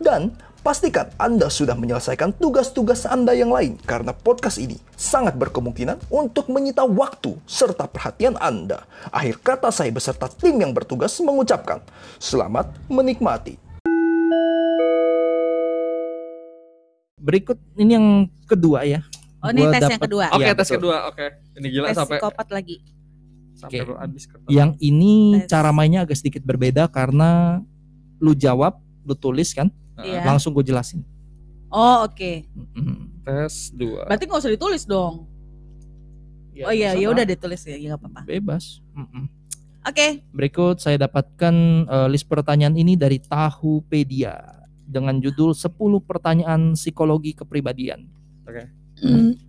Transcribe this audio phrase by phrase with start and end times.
[0.00, 0.32] dan
[0.62, 6.86] pastikan Anda sudah menyelesaikan tugas-tugas Anda yang lain karena podcast ini sangat berkemungkinan untuk menyita
[6.86, 8.86] waktu serta perhatian Anda.
[9.10, 11.82] Akhir kata saya beserta tim yang bertugas mengucapkan
[12.16, 13.58] selamat menikmati.
[17.22, 18.08] Berikut ini yang
[18.50, 19.02] kedua ya.
[19.42, 20.24] Oh, ini Gua tes yang kedua.
[20.30, 20.76] Oke, Iya, tes betul.
[20.78, 20.96] kedua.
[21.10, 21.26] Oke.
[21.58, 22.76] Ini gila tes sampai psikopat lagi.
[23.52, 24.50] sampai habis kertas.
[24.50, 25.46] Yang ini Tes.
[25.46, 27.62] cara mainnya agak sedikit berbeda karena
[28.18, 28.74] lu jawab,
[29.06, 29.70] lu tulis kan,
[30.04, 30.22] Iya.
[30.26, 31.06] langsung gue jelasin.
[31.72, 32.44] Oh, oke.
[32.52, 33.24] Mm-mm.
[33.24, 34.04] Tes dua.
[34.04, 35.30] Berarti nggak usah ditulis dong.
[36.52, 38.20] Ya, oh iya, ya udah ditulis ya, ya nggak apa-apa.
[38.28, 38.84] Bebas.
[38.92, 39.24] Mm-mm.
[39.82, 40.22] Oke.
[40.30, 41.54] Berikut saya dapatkan
[41.88, 45.72] eh, list pertanyaan ini dari Tahupedia dengan judul 10
[46.04, 48.04] pertanyaan psikologi kepribadian.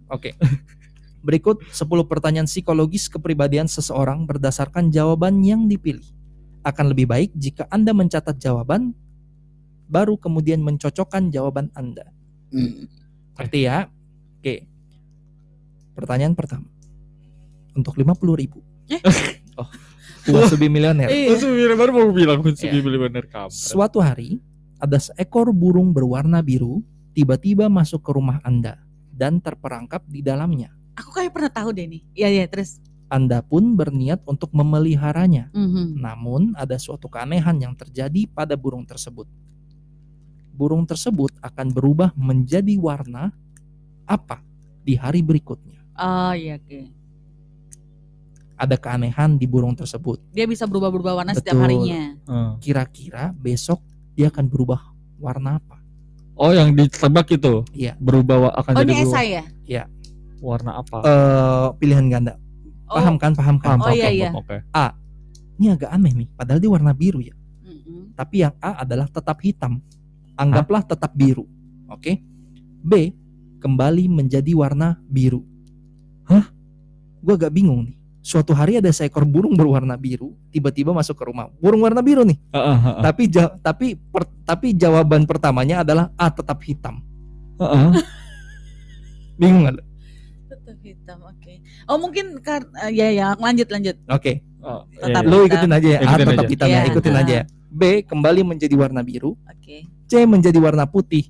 [0.07, 0.31] Oke.
[1.27, 6.07] Berikut 10 pertanyaan psikologis kepribadian seseorang berdasarkan jawaban yang dipilih.
[6.63, 8.95] Akan lebih baik jika Anda mencatat jawaban
[9.93, 12.09] baru kemudian mencocokkan jawaban Anda.
[13.37, 13.85] Ngerti ya?
[14.41, 14.65] Oke.
[15.93, 16.65] Pertanyaan pertama.
[17.77, 18.65] Untuk 50 ribu.
[18.89, 18.97] Eh?
[19.61, 19.69] oh,
[20.57, 21.13] lebih milioner.
[21.13, 21.37] Iya.
[21.37, 22.81] Terus Mira baru mau bilang kunci Iya.
[22.81, 23.53] bener kampret.
[23.53, 24.41] Suatu hari,
[24.81, 26.81] ada seekor burung berwarna biru
[27.13, 28.81] tiba-tiba masuk ke rumah Anda
[29.13, 30.73] dan terperangkap di dalamnya.
[30.97, 32.01] Aku kayak pernah tahu deh nih.
[32.17, 32.81] Iya, iya, terus.
[33.13, 35.53] Anda pun berniat untuk memeliharanya.
[35.53, 36.01] Mhm.
[36.01, 39.29] Namun ada suatu keanehan yang terjadi pada burung tersebut.
[40.53, 43.33] Burung tersebut akan berubah menjadi warna
[44.05, 44.37] apa
[44.85, 45.81] di hari berikutnya.
[45.97, 46.79] Oh, iya, oke.
[48.53, 50.21] Ada keanehan di burung tersebut.
[50.29, 51.65] Dia bisa berubah-berubah warna setiap Betul.
[51.65, 52.01] harinya.
[52.29, 52.51] Hmm.
[52.61, 53.81] Kira-kira besok
[54.13, 54.79] dia akan berubah
[55.17, 55.81] warna apa?
[56.37, 57.65] Oh, yang ditebak itu.
[57.73, 57.97] Iya.
[57.97, 59.19] Berubah akan Oh, jadi ini berubah.
[59.21, 59.29] esai
[59.65, 59.83] ya?
[60.43, 60.97] warna apa?
[61.07, 62.33] Eh, pilihan ganda.
[62.91, 62.99] Oh.
[62.99, 63.31] Paham kan?
[63.31, 63.79] Paham kan?
[63.79, 64.29] Oh, iya, iya.
[64.35, 64.59] Oke.
[65.57, 66.27] Ini agak aneh nih.
[66.35, 67.33] Padahal dia warna biru ya.
[67.63, 68.13] Mhm.
[68.13, 69.81] tapi yang A adalah tetap hitam.
[70.35, 71.45] Anggaplah tetap biru.
[71.87, 72.19] Oke.
[72.79, 73.13] B
[73.57, 75.45] kembali menjadi warna biru.
[76.25, 76.49] Hah?
[77.19, 77.95] Gua agak bingung nih.
[78.19, 81.51] Suatu hari ada seekor burung berwarna biru tiba-tiba masuk ke rumah.
[81.57, 82.39] Burung warna biru nih.
[82.51, 83.01] Heeh, heeh.
[83.01, 87.03] Tapi ja- tapi per- tapi jawaban pertamanya adalah A tetap hitam.
[87.57, 87.87] Heeh.
[89.39, 89.75] Bingung nggak?
[89.75, 89.83] lu?
[90.47, 91.53] Tetap hitam, oke.
[91.85, 93.95] Oh, mungkin kan ya ya, lanjut lanjut.
[94.07, 94.39] Oke.
[94.63, 95.47] Oh, Tetap iya, Lu iya.
[95.49, 95.99] ikutin aja ya.
[95.99, 96.51] A Ikutin tetap aja.
[96.55, 96.71] hitam ya.
[96.73, 96.83] Iya.
[96.87, 97.43] Ikutin aja ya.
[97.73, 99.33] B kembali menjadi warna biru.
[99.49, 99.89] Oke.
[100.05, 101.25] C menjadi warna putih.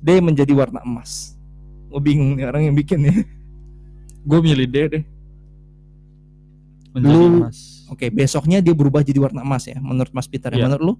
[0.00, 1.36] D menjadi warna emas.
[1.92, 3.12] Gue bingung nih orang yang bikin ya.
[4.24, 5.04] Gue milih D deh.
[6.90, 7.84] Menjadi Lu- emas.
[7.90, 10.48] Oke, besoknya dia berubah jadi warna emas ya, menurut Mas Peter.
[10.50, 10.56] ya.
[10.56, 10.64] Iya.
[10.70, 10.94] Menurut lu?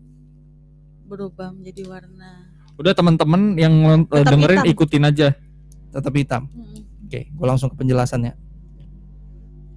[1.06, 2.50] Berubah menjadi warna.
[2.76, 3.74] Udah teman-teman yang
[4.06, 4.72] Tetap dengerin hitam.
[4.74, 5.28] ikutin aja.
[5.90, 6.42] Tetap hitam.
[6.50, 7.06] Mhm.
[7.06, 8.34] Oke, gue langsung ke penjelasannya.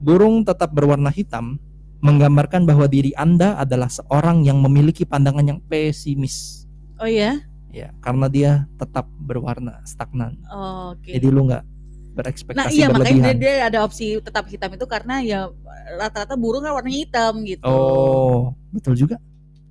[0.03, 1.55] Burung tetap berwarna hitam
[2.03, 6.67] menggambarkan bahwa diri Anda adalah seorang yang memiliki pandangan yang pesimis.
[6.99, 7.39] Oh ya?
[7.71, 10.35] Ya, karena dia tetap berwarna stagnan.
[10.45, 11.15] Oh, Oke.
[11.15, 13.37] Jadi lu nggak Nah berekspektasi iya makanya berlebihan.
[13.41, 15.49] dia, dia ada opsi tetap hitam itu karena ya
[15.97, 17.65] rata-rata burung kan warnanya hitam gitu.
[17.65, 19.17] Oh, betul juga.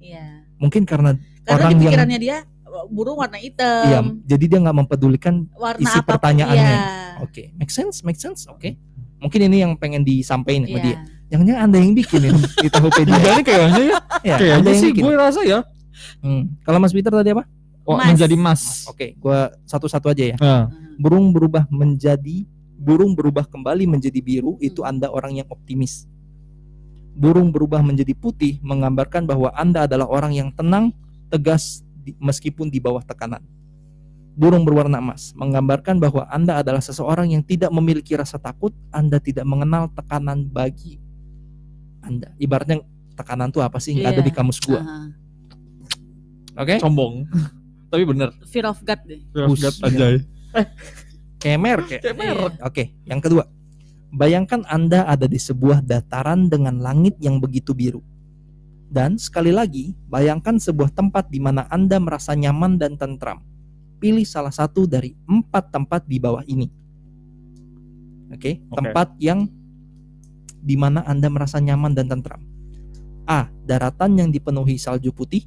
[0.03, 0.43] Iya.
[0.59, 2.37] Mungkin karena Karena Orang di yang- pikirannya dia
[2.89, 3.83] burung warna hitam.
[3.85, 6.71] iya, jadi dia nggak mempedulikan warna isi apa pun, pertanyaannya.
[6.75, 6.83] iya.
[7.21, 8.47] Oke, make sense, make sense.
[8.47, 8.75] Oke.
[9.19, 10.83] Mungkin ini yang pengen disampaikan sama Iya.
[10.83, 10.99] dia.
[11.33, 13.17] Jangan-jangan Anda yang bikin ini di Tokopedia.
[13.17, 15.03] Jadi kayaknya ya, ya, kayaknya Anda yang sih bikin.
[15.03, 15.59] gue rasa ya.
[16.21, 16.43] Hmm.
[16.61, 17.49] Kalau Mas Peter tadi apa?
[17.83, 18.15] Oh, Emas.
[18.15, 18.63] menjadi emas.
[18.87, 20.37] Oke, gua satu-satu aja ya.
[20.39, 20.71] Hmm.
[21.01, 22.45] Burung berubah menjadi
[22.77, 24.93] burung berubah kembali menjadi biru itu Hmm.
[24.93, 26.05] Anda orang yang optimis.
[27.13, 30.93] Burung berubah menjadi putih menggambarkan bahwa Anda adalah orang yang tenang,
[31.29, 33.41] tegas di- meskipun di bawah tekanan.
[34.33, 39.45] Burung berwarna emas menggambarkan bahwa Anda adalah seseorang yang tidak memiliki rasa takut, Anda tidak
[39.45, 40.97] mengenal tekanan bagi
[42.03, 42.35] Anda.
[42.37, 42.83] Ibaratnya
[43.15, 43.95] tekanan tuh apa sih?
[43.95, 44.29] Nggak ada Iya.
[44.29, 44.81] di kamus gua.
[44.83, 44.99] Aha.
[46.61, 46.77] Oke?
[46.83, 47.25] sombong.
[47.93, 48.33] Tapi bener.
[48.49, 49.21] Fear of God deh.
[49.33, 49.61] Bus.
[49.61, 50.07] Gat aja.
[51.41, 52.01] Kemer kayak.
[52.05, 52.53] Kayak merek.
[52.63, 53.45] Oke, yang kedua.
[54.13, 58.05] Bayangkan Anda ada di sebuah dataran dengan langit yang begitu biru.
[58.93, 63.41] Dan sekali lagi, bayangkan sebuah tempat di mana Anda merasa nyaman dan tentram.
[63.97, 66.69] Pilih salah satu dari empat tempat di bawah ini.
[68.33, 68.77] Oke, Oke.
[68.77, 69.49] tempat yang
[70.63, 72.39] di mana Anda merasa nyaman dan tentram.
[73.27, 73.51] A.
[73.67, 75.43] Daratan yang dipenuhi salju putih.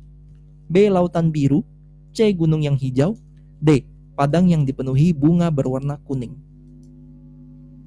[0.68, 0.92] B.
[0.92, 1.64] Lautan biru.
[2.12, 2.28] C.
[2.36, 3.16] Gunung yang hijau.
[3.64, 3.88] D.
[4.16, 6.36] Padang yang dipenuhi bunga berwarna kuning.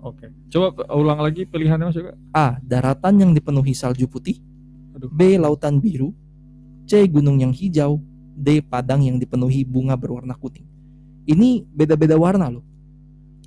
[0.00, 0.32] Oke.
[0.48, 2.16] Coba ulang lagi pilihannya Mas Yoga.
[2.32, 2.56] A.
[2.64, 4.40] Daratan yang dipenuhi salju putih.
[4.96, 5.12] Aduh.
[5.12, 5.36] B.
[5.36, 6.16] Lautan biru.
[6.88, 7.04] C.
[7.08, 8.00] Gunung yang hijau.
[8.32, 8.64] D.
[8.64, 10.64] Padang yang dipenuhi bunga berwarna kuning.
[11.28, 12.64] Ini beda-beda warna loh.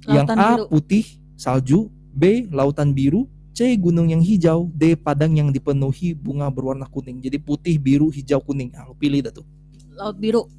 [0.06, 0.66] yang Lautan A biru.
[0.70, 3.26] putih salju, B lautan biru,
[3.62, 7.22] C gunung yang hijau, D padang yang dipenuhi bunga berwarna kuning.
[7.22, 8.74] Jadi putih, biru, hijau, kuning.
[8.74, 9.46] Ah, lo pilih dah tuh.
[9.94, 10.50] Laut biru.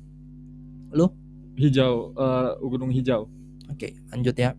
[1.58, 3.26] Hijau, eh, gunung hijau.
[3.66, 4.54] Oke, lanjut ya.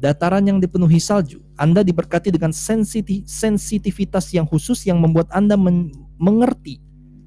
[0.00, 5.92] Dataran yang dipenuhi salju, Anda diberkati dengan sensiti- sensitivitas yang khusus yang membuat Anda men-
[6.16, 6.80] mengerti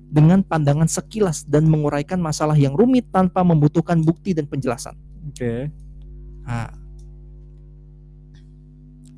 [0.09, 4.97] dengan pandangan sekilas dan menguraikan masalah yang rumit tanpa membutuhkan bukti dan penjelasan.
[5.29, 5.69] Oke.
[6.41, 6.73] Nah,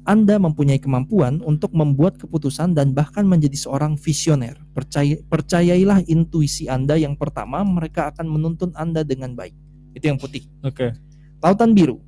[0.04, 4.60] Anda mempunyai kemampuan untuk membuat keputusan dan bahkan menjadi seorang visioner.
[4.76, 9.56] Percaya, percayailah intuisi Anda yang pertama, mereka akan menuntun Anda dengan baik.
[9.96, 10.44] Itu yang putih.
[10.60, 10.92] Oke.
[11.40, 12.04] Lautan biru.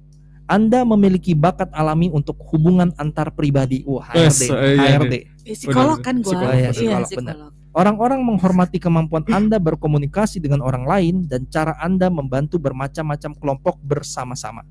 [0.45, 3.81] Anda memiliki bakat alami untuk hubungan antar pribadi.
[3.87, 4.51] Wah, Yes, HRD.
[4.51, 5.15] eh, iya, HRD.
[5.15, 6.29] Eh, psikolog kan gua.
[6.35, 7.51] Psikolog, iya, Iya, psikolog, psikolog.
[7.75, 14.63] Orang-orang menghormati kemampuan Anda berkomunikasi dengan orang lain dan cara Anda membantu bermacam-macam kelompok bersama-sama.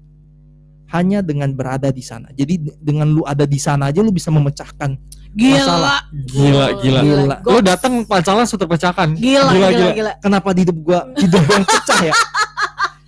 [0.94, 2.30] Hanya dengan berada di sana.
[2.30, 4.94] Jadi de- dengan lu ada di sana aja lu bisa memecahkan.
[5.34, 5.58] Gila.
[5.58, 6.00] Masalah.
[6.14, 7.00] Gila, gila.
[7.02, 7.36] Gila.
[7.42, 9.18] Lu datang masalah sudah pecahkan.
[9.18, 9.90] Gila, gila, gila.
[9.90, 10.12] gila.
[10.22, 12.14] Kenapa di hidup gua hidup yang pecah ya?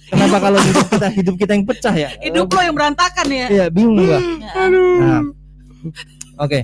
[0.06, 2.08] Kenapa kalau hidup kita hidup kita yang pecah ya?
[2.18, 3.46] Hidup lo yang berantakan ya.
[3.46, 4.18] Iya, bingung gua.
[4.18, 4.66] Ya.
[4.66, 5.22] Nah,
[6.42, 6.60] oke.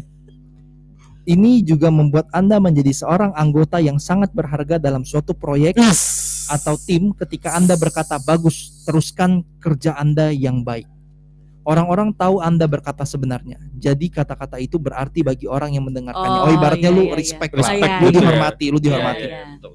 [1.22, 6.02] Ini juga membuat Anda menjadi seorang anggota yang sangat berharga dalam suatu proyek Yes.
[6.50, 10.90] atau tim ketika Anda berkata bagus, teruskan kerja Anda yang baik.
[11.62, 13.62] Orang-orang tahu Anda berkata sebenarnya.
[13.78, 16.40] Jadi kata-kata itu berarti bagi orang yang mendengarkannya.
[16.42, 17.62] Oh, Oh, ibaratnya iya, lu iya, respect iya.
[17.62, 17.70] lah.
[17.70, 18.18] Respect lu gitu ya.
[18.18, 19.26] dihormati, lu dihormati.
[19.30, 19.70] Iya, iya.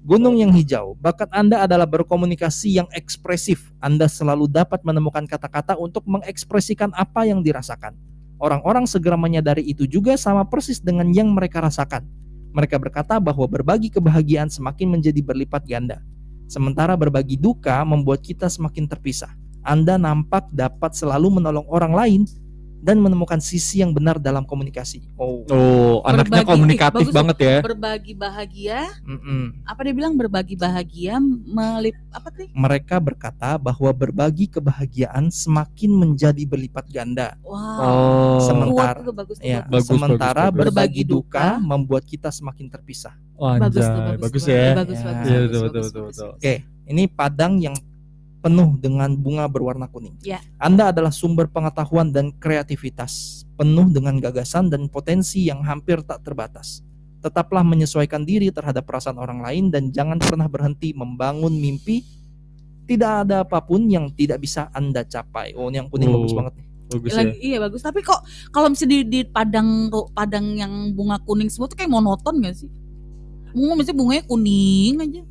[0.00, 3.70] Gunung yang hijau, bakat Anda adalah berkomunikasi yang ekspresif.
[3.78, 7.94] Anda selalu dapat menemukan kata-kata untuk mengekspresikan apa yang dirasakan.
[8.40, 12.08] Orang-orang segera menyadari itu juga sama persis dengan yang mereka rasakan.
[12.56, 16.00] Mereka berkata bahwa berbagi kebahagiaan semakin menjadi berlipat ganda.
[16.50, 19.30] Sementara berbagi duka membuat kita semakin terpisah.
[19.62, 22.22] Anda nampak dapat selalu menolong orang lain
[22.80, 25.04] dan menemukan sisi yang benar dalam komunikasi.
[25.14, 27.56] Oh, Oh, anaknya Berbagi- komunikatif bagus, banget ya.
[27.60, 29.68] Berbagi bahagia, mm-mm.
[29.68, 32.48] apa dia bilang berbagi bahagia melip apa sih?
[32.50, 37.36] mereka berkata bahwa berbagi kebahagiaan semakin menjadi berlipat ganda.
[37.42, 37.60] Wow.
[37.76, 38.38] Oh.
[38.40, 39.68] Sementara- Kuat bagus Ya, bagus.
[39.68, 40.60] Bagus, sementara bagus, bagus.
[40.64, 43.12] berbagi Berbagi duka membuat kita semakin terpisah.
[43.36, 44.66] Oh, Bagus tuh, bagus, bagus, ya.
[44.74, 45.04] bagus, Ya.
[45.04, 46.28] bagus, Iya, bagus, betul, bagus, betul, bagus, betul.
[46.30, 46.38] bagus.
[46.40, 46.54] Oke,
[46.86, 47.76] ini padang yang
[48.40, 50.16] penuh dengan bunga berwarna kuning.
[50.24, 50.40] Ya.
[50.56, 56.80] Anda adalah sumber pengetahuan dan kreativitas, penuh dengan gagasan dan potensi yang hampir tak terbatas.
[57.20, 62.00] Tetaplah menyesuaikan diri terhadap perasaan orang lain dan jangan pernah berhenti membangun mimpi.
[62.88, 65.54] Tidak ada apa pun yang tidak bisa Anda capai.
[65.54, 66.24] Oh, ini yang kuning Oh.
[66.24, 66.66] bagus banget nih.
[66.90, 67.22] Bagus ya.
[67.22, 68.18] Lagi, iya bagus, tapi kok
[68.50, 72.70] kalau misalnya di, di padang padang yang bunga kuning semua tuh kayak monoton gak sih?
[73.54, 75.22] Bunga misalnya bunganya kuning aja.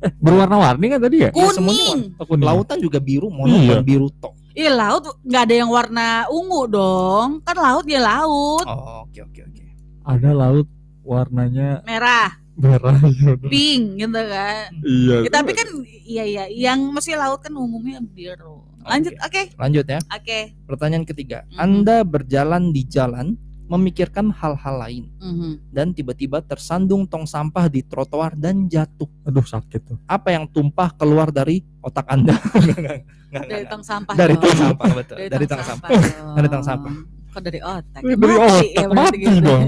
[0.24, 1.30] Berwarna-warni kan tadi ya?
[1.30, 2.00] Iya, semuanya Kuning.
[2.16, 2.46] Oh, kuning.
[2.46, 3.82] Lautan juga biru, monoton Iya.
[3.82, 4.34] biru tok.
[4.50, 7.28] Iya laut nggak ada yang warna ungu dong.
[7.40, 8.66] Kan laut ya laut.
[8.66, 9.64] Oh, oke oke oke.
[10.02, 10.66] Ada laut
[11.00, 13.38] warnanya Merah, merah ya.
[13.40, 14.68] pink gitu kan.
[14.82, 15.16] Iya.
[15.24, 15.68] Ya, tapi kan
[16.02, 18.66] iya iya yang masih laut kan umumnya biru.
[18.80, 19.42] Lanjut, oke.
[19.54, 20.00] Lanjut ya.
[20.08, 20.56] Oke.
[20.64, 21.44] Pertanyaan ketiga.
[21.54, 23.36] Anda berjalan di jalan
[23.70, 25.70] memikirkan hal-hal lain Mhm.
[25.70, 29.06] dan tiba-tiba tersandung tong sampah di trotoar dan jatuh.
[29.22, 29.98] aduh sakit tuh.
[30.10, 32.34] Apa yang tumpah keluar dari otak Anda?
[32.50, 32.98] Nggak, nggak,
[33.30, 34.14] nggak, Dari tong sampah.
[34.18, 35.16] Dari tong sampah betul.
[35.22, 35.88] Dari tong sampah.
[36.34, 36.92] Dari tong sampah.
[37.30, 38.00] Kok dari otak?
[38.02, 39.38] Dari mati, otak, ya, mati gitu.
[39.46, 39.64] dong.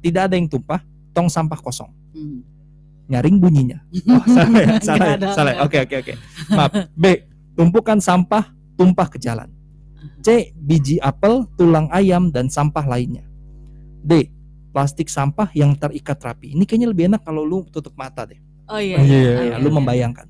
[0.00, 0.80] Tidak ada yang tumpah,
[1.12, 1.88] tong sampah kosong.
[2.12, 2.40] Hmm.
[3.08, 3.78] Nyaring bunyinya.
[4.12, 5.06] Oh, salah ya, salah.
[5.16, 5.52] ya, salah.
[5.56, 5.60] ya.
[5.64, 6.12] Oke oke oke.
[6.52, 6.72] Maaf.
[6.92, 7.04] B.
[7.52, 8.44] Tumpukan sampah
[8.76, 9.48] tumpah ke jalan.
[10.20, 10.52] C.
[10.52, 13.24] Biji apel, tulang ayam dan sampah lainnya.
[14.04, 14.28] D.
[14.70, 16.54] Plastik sampah yang terikat rapi.
[16.54, 18.38] Ini kayaknya lebih enak kalau lu tutup mata deh.
[18.70, 19.02] Oh iya.
[19.02, 19.76] Iya, iya, iya, iya, Ya, lu iya.
[19.82, 20.26] membayangkan.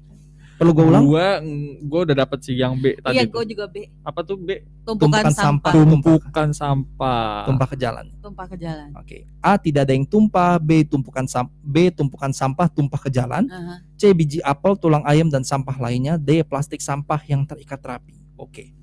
[0.60, 1.08] Perlu gue ulang?
[1.08, 1.40] Gua
[1.88, 3.16] gua udah dapet sih yang B tadi.
[3.16, 3.88] Iya, gue juga B.
[4.04, 4.60] Apa tuh B?
[4.84, 5.72] Tumpukan, Tumpukan sampah.
[5.72, 5.72] sampah.
[5.72, 7.44] Tumpukan sampah.
[7.48, 8.06] Tumpah ke jalan.
[8.20, 8.88] Tumpah ke jalan.
[8.92, 9.24] Oke.
[9.40, 9.56] A.
[9.56, 10.60] Tidak ada yang tumpah.
[10.60, 10.84] B.
[10.84, 11.88] Tumpukan sam B.
[11.88, 13.48] Tumpukan sampah tumpah ke jalan.
[13.48, 13.80] Aha.
[13.96, 14.12] C.
[14.12, 16.20] Biji apel, tulang ayam dan sampah lainnya.
[16.20, 16.44] D.
[16.44, 18.20] Plastik sampah yang terikat rapi.
[18.36, 18.76] Oke.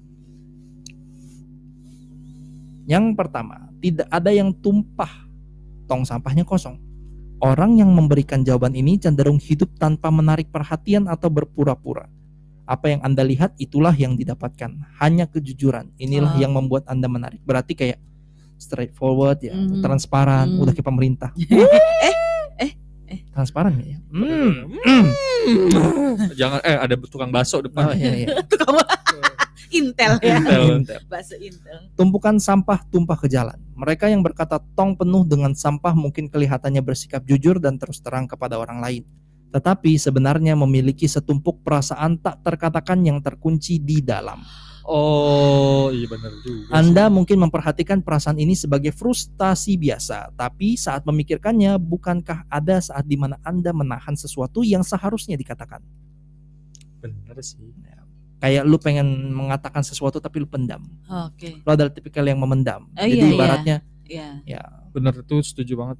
[2.87, 5.27] Yang pertama, tidak ada yang tumpah.
[5.85, 6.79] Tong sampahnya kosong.
[7.37, 12.09] Orang yang memberikan jawaban ini cenderung hidup tanpa menarik perhatian atau berpura-pura.
[12.65, 14.71] Apa yang Anda lihat itulah yang didapatkan.
[14.99, 15.93] Hanya kejujuran.
[15.95, 16.41] Inilah Oh.
[16.41, 17.39] yang membuat Anda menarik.
[17.43, 17.99] Berarti kayak
[18.57, 19.85] straightforward ya, Mhm.
[19.85, 20.59] transparan, Mhm.
[20.65, 21.29] udah kayak pemerintah.
[22.09, 22.15] eh,
[22.57, 22.71] eh,
[23.07, 23.19] eh.
[23.31, 23.99] Transparan nggak ya?
[24.09, 24.51] Hmm.
[24.81, 25.07] Hmm.
[26.33, 27.93] Jangan eh ada tukang bakso Oh depan.
[27.95, 28.27] iya iya.
[28.65, 28.81] Kamu
[29.71, 30.37] Intel ya.
[30.77, 30.99] Intel.
[31.07, 31.91] Bahasa Intel.
[31.97, 33.57] Tumpukan sampah tumpah ke jalan.
[33.77, 38.57] Mereka yang berkata tong penuh dengan sampah mungkin kelihatannya bersikap jujur dan terus terang kepada
[38.57, 39.03] orang lain.
[39.51, 44.43] Tetapi sebenarnya memiliki setumpuk perasaan tak terkatakan yang terkunci di dalam.
[44.87, 46.71] Oh, iya benar juga.
[46.71, 47.13] Anda sih.
[47.13, 53.35] mungkin memperhatikan perasaan ini sebagai frustasi biasa, tapi saat memikirkannya, bukankah ada saat di mana
[53.43, 55.83] Anda menahan sesuatu yang seharusnya dikatakan?
[56.97, 57.59] benar sih.
[58.37, 60.85] Kayak lu pengen mengatakan sesuatu tapi lu pendam.
[61.09, 61.57] Oke.
[61.65, 62.85] Lu adalah tipikal yang memendam.
[62.93, 63.33] Oh, Jadi iya, iya.
[63.33, 63.77] ibaratnya
[64.07, 64.27] Iya.
[64.47, 64.61] ya
[64.95, 65.97] Benar itu setuju banget.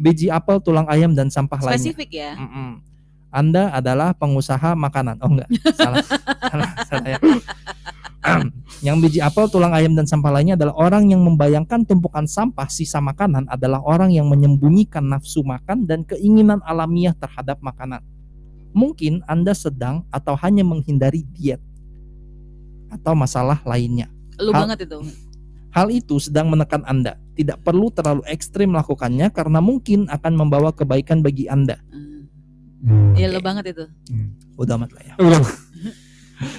[0.00, 1.76] biji apel, tulang ayam dan sampah lainnya.
[1.76, 2.32] Spesifik ya.
[2.32, 2.80] Mm-mm.
[3.30, 5.20] Anda adalah pengusaha makanan.
[5.22, 5.46] Oh enggak,
[5.78, 6.00] salah,
[6.50, 7.18] salah, salah ya.
[8.80, 12.98] yang biji apel, tulang ayam dan sampah lainnya adalah orang yang membayangkan tumpukan sampah sisa
[12.98, 18.00] makanan adalah orang yang menyembunyikan nafsu makan dan keinginan alamiah terhadap makanan.
[18.70, 21.58] Mungkin Anda sedang atau hanya menghindari diet
[22.90, 24.10] atau masalah lainnya.
[24.38, 24.98] Lu Hal- banget itu.
[25.70, 27.14] Hal itu sedang menekan Anda.
[27.38, 31.78] Tidak perlu terlalu ekstrim melakukannya karena mungkin akan membawa kebaikan bagi Anda.
[32.82, 33.14] Hmm.
[33.14, 33.84] Iya lu banget itu.
[34.58, 35.14] Udah amat lah ya.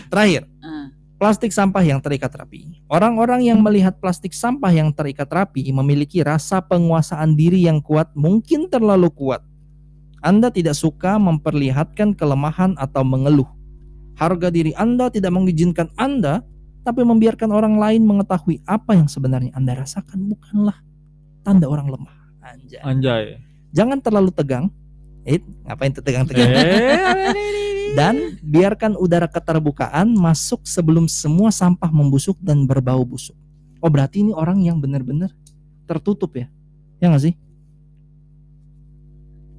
[0.07, 0.87] Terakhir, Ah.
[1.19, 2.79] plastik sampah yang terikat rapi.
[2.87, 8.69] Orang-orang yang melihat plastik sampah yang terikat rapi memiliki rasa penguasaan diri yang kuat, mungkin
[8.71, 9.41] terlalu kuat.
[10.21, 13.49] Anda tidak suka memperlihatkan kelemahan atau mengeluh.
[14.13, 16.45] Harga diri Anda tidak mengizinkan Anda,
[16.85, 20.77] tapi membiarkan orang lain mengetahui apa yang sebenarnya Anda rasakan bukanlah
[21.41, 22.15] tanda orang lemah.
[22.41, 22.81] Anjay.
[22.85, 23.25] Anjay.
[23.73, 24.69] Jangan terlalu tegang.
[25.25, 26.49] Eh, ngapain tuh tegang-tegang?
[26.49, 33.37] Eh, dan biarkan udara keterbukaan masuk sebelum semua sampah membusuk dan berbau busuk.
[33.81, 35.33] Oh berarti ini orang yang benar-benar
[35.89, 36.49] tertutup ya?
[37.01, 37.33] Ya nggak sih?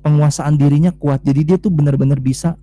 [0.03, 2.59] Penguasaan dirinya kuat, jadi dia tuh benar-benar bisa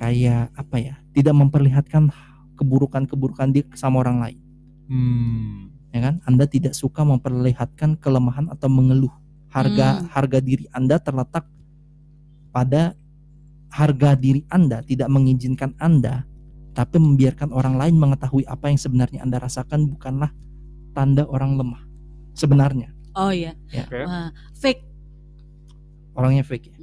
[0.00, 0.94] kayak apa ya?
[1.12, 2.08] Tidak memperlihatkan
[2.56, 4.38] keburukan-keburukan dia sama orang lain,
[4.88, 5.70] Hmm.
[5.92, 6.14] ya kan?
[6.24, 9.12] Anda tidak suka memperlihatkan kelemahan atau mengeluh.
[9.48, 10.12] Harga Hmm.
[10.12, 11.48] harga diri Anda terletak
[12.52, 12.92] pada
[13.72, 16.28] harga diri Anda tidak mengizinkan Anda
[16.76, 20.36] tapi membiarkan orang lain mengetahui apa yang sebenarnya Anda rasakan bukanlah
[20.92, 21.80] tanda orang lemah.
[22.36, 23.56] Sebenarnya Oh iya.
[23.74, 23.82] Ya.
[23.88, 23.98] Oke.
[24.06, 24.87] Wah, fake.
[26.18, 26.76] Orangnya fake ya.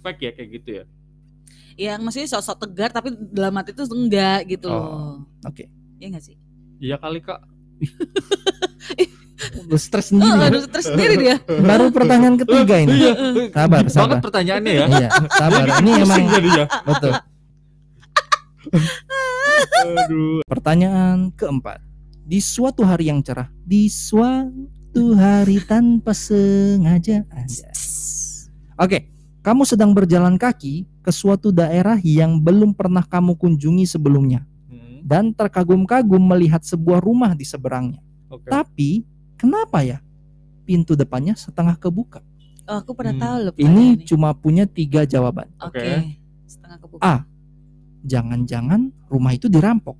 [0.00, 0.84] Fake ya kayak gitu ya.
[1.76, 5.28] Yang maksudnya sosok tegar tapi dalam hati itu enggak gitu Oh, loh.
[5.44, 5.68] Oke.
[5.98, 6.36] Iya enggak sih?
[6.78, 7.40] Iya kali Kak.
[9.60, 10.40] Udah stres Oh, sendiri.
[10.40, 11.36] aduh, terus sendiri dia.
[11.44, 12.96] Baru pertanyaan ketiga ini.
[12.96, 13.12] Iya.
[13.50, 14.00] Sabar, sabar.
[14.06, 14.86] banget pertanyaannya ya.
[14.88, 15.64] Iya, sabar.
[15.82, 16.64] Ini emang jadinya.
[16.86, 17.12] betul.
[19.84, 20.40] Aduh.
[20.46, 21.78] Pertanyaan keempat.
[22.24, 27.20] Di suatu hari yang cerah, di suatu hari tanpa sengaja.
[27.28, 27.68] Anjay.
[28.74, 29.06] Oke,
[29.46, 35.30] kamu sedang berjalan kaki ke suatu daerah yang belum pernah kamu kunjungi sebelumnya Hmm, dan
[35.30, 38.02] terkagum-kagum melihat sebuah rumah di seberangnya.
[38.32, 38.50] Oke.
[38.50, 38.90] Tapi
[39.38, 39.98] kenapa ya
[40.64, 42.24] pintu depannya setengah kebuka?
[42.64, 43.22] Oh, aku pernah Hmm.
[43.22, 43.54] tahu loh.
[43.60, 45.52] Ini cuma punya tiga jawaban.
[45.60, 45.78] Oke.
[45.78, 45.92] Oke.
[46.48, 47.02] Setengah kebuka.
[47.04, 47.14] A.
[48.04, 49.96] Jangan-jangan rumah itu dirampok.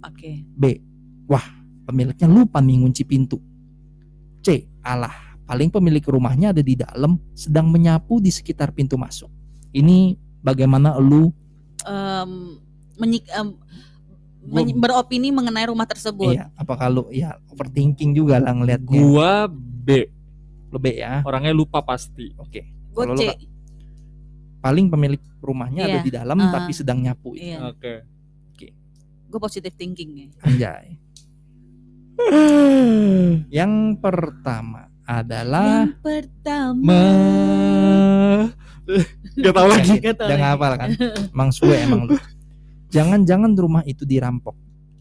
[0.00, 0.42] Oke.
[0.56, 0.80] B.
[1.28, 1.44] Wah,
[1.84, 3.36] pemiliknya lupa mengunci pintu.
[4.40, 4.64] C.
[4.80, 5.12] Alah,
[5.46, 9.30] paling pemilik rumahnya ada di dalam sedang menyapu di sekitar pintu masuk.
[9.70, 11.30] Ini bagaimana lu
[11.80, 12.58] Em,
[12.96, 13.54] menyik- Gua-
[14.58, 16.34] menyi- beropini mengenai rumah tersebut.
[16.34, 18.98] iya, apakah lu ya overthinking juga lah ngelihatnya.
[19.00, 20.10] Gua B.
[20.66, 21.22] Lu B ya.
[21.22, 22.34] Orangnya lupa pasti.
[22.36, 22.66] Oke.
[22.90, 23.38] Gue Kalau lu, C.
[24.58, 27.38] Paling pemilik rumahnya ada Iya, di dalam ah, tapi sedang nyapu.
[27.38, 27.70] Iya.
[27.70, 28.02] Oke.
[29.26, 30.28] Gue positive thinking ya.
[30.42, 30.98] Anjay.
[33.52, 36.82] Yang pertama adalah Yang pertama.
[36.82, 37.02] Ma.
[39.38, 39.90] Gak tau lagi.
[40.02, 40.88] Gak tau Jangan hafal kan?
[41.32, 42.14] Emang suwe emang lu.
[42.90, 44.54] Jangan-jangan rumah itu dirampok.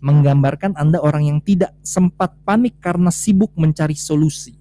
[0.05, 4.53] Menggambarkan Anda orang yang tidak sempat panik karena sibuk mencari solusi.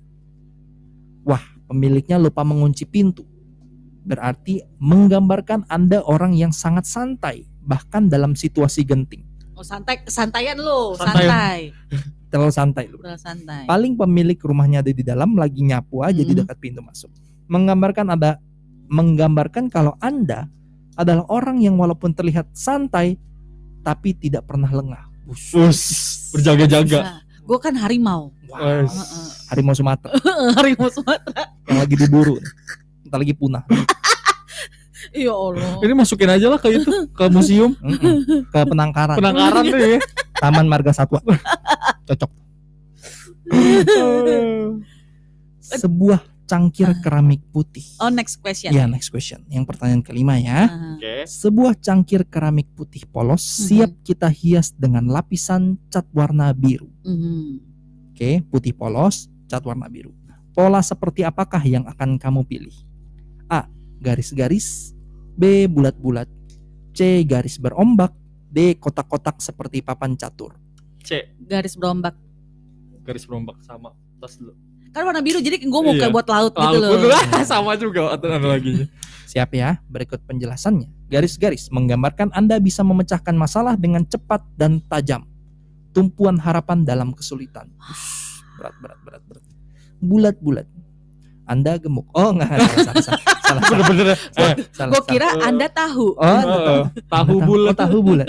[1.24, 3.28] Wah, pemiliknya lupa mengunci pintu.
[4.04, 9.24] Berarti menggambarkan Anda orang yang sangat santai, bahkan dalam situasi genting.
[9.56, 11.12] Oh santai, kesantaian lo, Santai.
[11.12, 11.60] santai.
[12.34, 12.98] Terlalu santai lu.
[12.98, 13.62] Udah santai.
[13.62, 16.42] Paling pemilik rumahnya ada di dalam lagi nyapu aja di Hmm.
[16.42, 17.14] dekat pintu masuk.
[17.46, 18.42] Menggambarkan ada
[18.84, 20.50] menggambarkan kalau Anda
[20.94, 23.14] adalah orang yang walaupun terlihat santai
[23.80, 25.06] tapi tidak pernah lengah.
[25.30, 25.80] Us,
[26.34, 27.22] berjaga-jaga.
[27.40, 28.34] Gue kan harimau.
[28.50, 28.86] Wow.
[29.48, 30.10] Harimau Sumatera
[30.58, 31.54] harimau Sumatera.
[31.70, 32.34] yang lagi diburu.
[33.04, 33.62] Entar lagi punah.
[35.14, 35.78] Ya Allah.
[35.78, 38.50] Ini masukin aja lah ke itu, ke museum Mm-mm.
[38.50, 39.14] Ke penangkaran.
[39.14, 39.98] penangkaran tuh ya.
[40.36, 41.22] Taman Marga Satwa.
[42.04, 42.30] Cocok.
[45.64, 47.84] Sebuah cangkir keramik putih.
[47.98, 48.70] Oh next question.
[48.70, 49.48] Ya, next question.
[49.48, 50.68] Yang pertanyaan kelima ya.
[50.68, 50.94] Ah.
[50.94, 51.24] Oke.
[51.24, 53.64] Sebuah cangkir keramik putih polos Mhm.
[53.64, 56.90] siap kita hias dengan lapisan cat warna biru.
[57.02, 57.72] Mhm.
[58.14, 60.14] Oke, putih polos, cat warna biru.
[60.54, 62.74] Pola seperti apakah yang akan kamu pilih?
[63.48, 63.66] A.
[63.98, 64.93] Garis-garis
[65.34, 65.66] B.
[65.66, 66.28] Bulat-bulat
[66.90, 67.22] C.
[67.22, 68.14] Garis berombak
[68.48, 68.78] D.
[68.78, 70.54] Kotak-kotak seperti papan catur
[71.00, 71.34] C.
[71.40, 72.14] Garis berombak.
[73.02, 73.92] Garis berombak sama.
[74.16, 74.54] Tas dulu.
[74.88, 76.06] Kan warna biru jadi gue mau Iya.
[76.06, 76.90] kayak buat laut, gitu Laut loh.
[76.96, 77.10] betul.
[77.50, 78.86] sama juga analoginya.
[79.26, 81.10] Siap ya, berikut penjelasannya.
[81.10, 85.26] Garis-garis menggambarkan Anda bisa memecahkan masalah dengan cepat dan tajam.
[85.90, 87.74] Tumpuan harapan dalam kesulitan.
[88.54, 89.44] Berat, berat, berat, berat.
[89.98, 90.66] Bulat-bulat.
[91.44, 92.08] Anda gemuk.
[92.16, 94.06] Oh, enggak, salah, salah, salah, salah, salah, Bener-bener.
[94.08, 94.92] Eh, salah, salah.
[94.92, 96.06] Gue kira Anda tahu.
[96.16, 96.80] Oh, eh, tahu.
[97.04, 97.72] tahu bulat.
[97.72, 98.26] Oh, tahu bulat.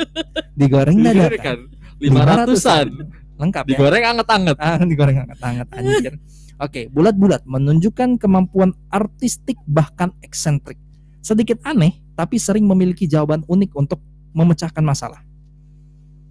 [0.54, 1.40] Digoreng dadakan.
[1.40, 1.58] kan.
[2.00, 2.88] Lima ratusan.
[3.36, 3.70] Lengkap ya.
[3.76, 4.58] Digoreng anget-anget.
[4.60, 6.14] Ah, digoreng hangat-hangat anjir.
[6.56, 10.80] Oke, bulat-bulat menunjukkan kemampuan artistik bahkan eksentrik.
[11.20, 14.00] Sedikit aneh, tapi sering memiliki jawaban unik untuk
[14.32, 15.20] memecahkan masalah.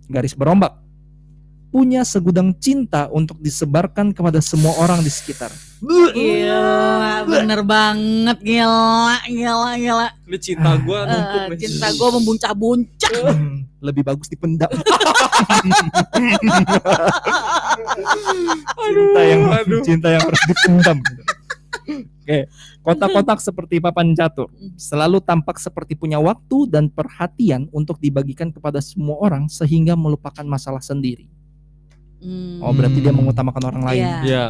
[0.08, 0.80] Garis berombak.
[1.68, 5.50] Punya segudang cinta untuk disebarkan kepada semua orang di sekitar.
[5.84, 6.64] Gila,
[7.24, 10.06] bener banget gila, gila, gila.
[10.24, 11.58] Ini cinta gua numpuk Eh, nih.
[11.60, 13.12] cinta gue membuncah-buncah.
[13.28, 14.72] Hmm, Lebih bagus dipendam.
[18.80, 19.82] cinta yang aduh.
[19.82, 20.98] cinta yang harus dipendam.
[22.24, 22.48] Oke,
[22.80, 29.20] kotak-kotak seperti papan catur selalu tampak seperti punya waktu dan perhatian untuk dibagikan kepada semua
[29.20, 31.28] orang sehingga melupakan masalah sendiri.
[32.18, 33.20] Hmm, Oh, berarti dia Hmm.
[33.20, 34.00] mengutamakan orang lain.
[34.00, 34.16] Iya.
[34.24, 34.46] Iya.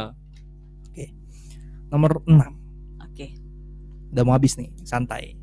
[1.95, 3.07] Nomor 6.
[3.07, 3.39] Oke.
[4.11, 5.39] Udah mau habis nih, santai.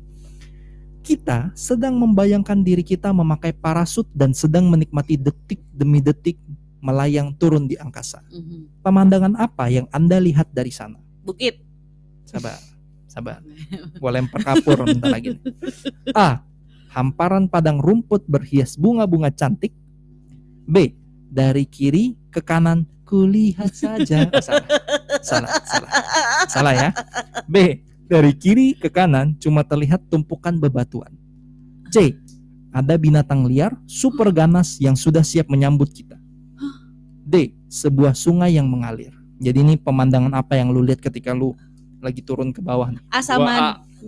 [1.01, 6.37] Kita sedang membayangkan diri kita memakai parasut dan sedang menikmati detik demi detik
[6.77, 8.21] melayang turun di angkasa.
[8.29, 8.85] Mhm.
[8.85, 11.01] Pemandangan apa yang Anda lihat dari sana?
[11.25, 11.57] Bukit.
[12.29, 12.61] Sabar,
[13.09, 13.41] sabar.
[14.01, 15.33] Gua lempar kapur bentar lagi.
[15.33, 15.41] nih.
[16.13, 16.45] A.
[16.93, 19.73] Hamparan padang rumput berhias bunga-bunga cantik.
[20.69, 20.93] B.
[21.33, 24.25] Dari kiri ke kanan kulihat saja.
[24.25, 24.65] Oh, salah.
[25.21, 25.91] salah, salah,
[26.49, 26.89] salah ya.
[27.45, 27.85] B.
[28.09, 31.13] Dari kiri ke kanan cuma terlihat tumpukan bebatuan.
[31.93, 32.17] C.
[32.73, 36.17] Ada binatang liar super ganas yang sudah siap menyambut kita.
[37.21, 37.53] D.
[37.69, 39.13] Sebuah sungai yang mengalir.
[39.37, 41.53] Jadi ini pemandangan apa yang lu lihat ketika lu
[42.01, 43.01] lagi turun ke bawah nih?
[43.13, 43.21] A Gua A.
[43.21, 43.53] sama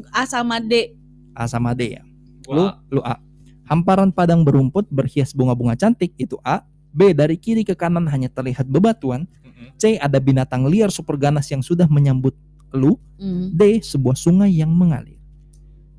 [0.09, 0.97] A sama D.
[1.37, 2.03] A sama D ya.
[2.49, 2.81] Lu A.
[2.89, 3.21] lu A.
[3.69, 6.65] Hamparan padang berumput berhias bunga-bunga cantik itu A.
[6.95, 9.27] B dari kiri ke kanan hanya terlihat bebatuan.
[9.75, 12.31] C ada binatang liar super ganas yang sudah menyambut
[12.71, 12.95] lu.
[13.19, 13.51] Mhm.
[13.51, 15.19] D sebuah sungai yang mengalir.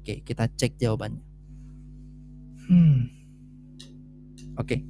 [0.01, 1.25] Oke, kita cek jawabannya.
[2.67, 3.13] Hmm.
[4.57, 4.81] Oke.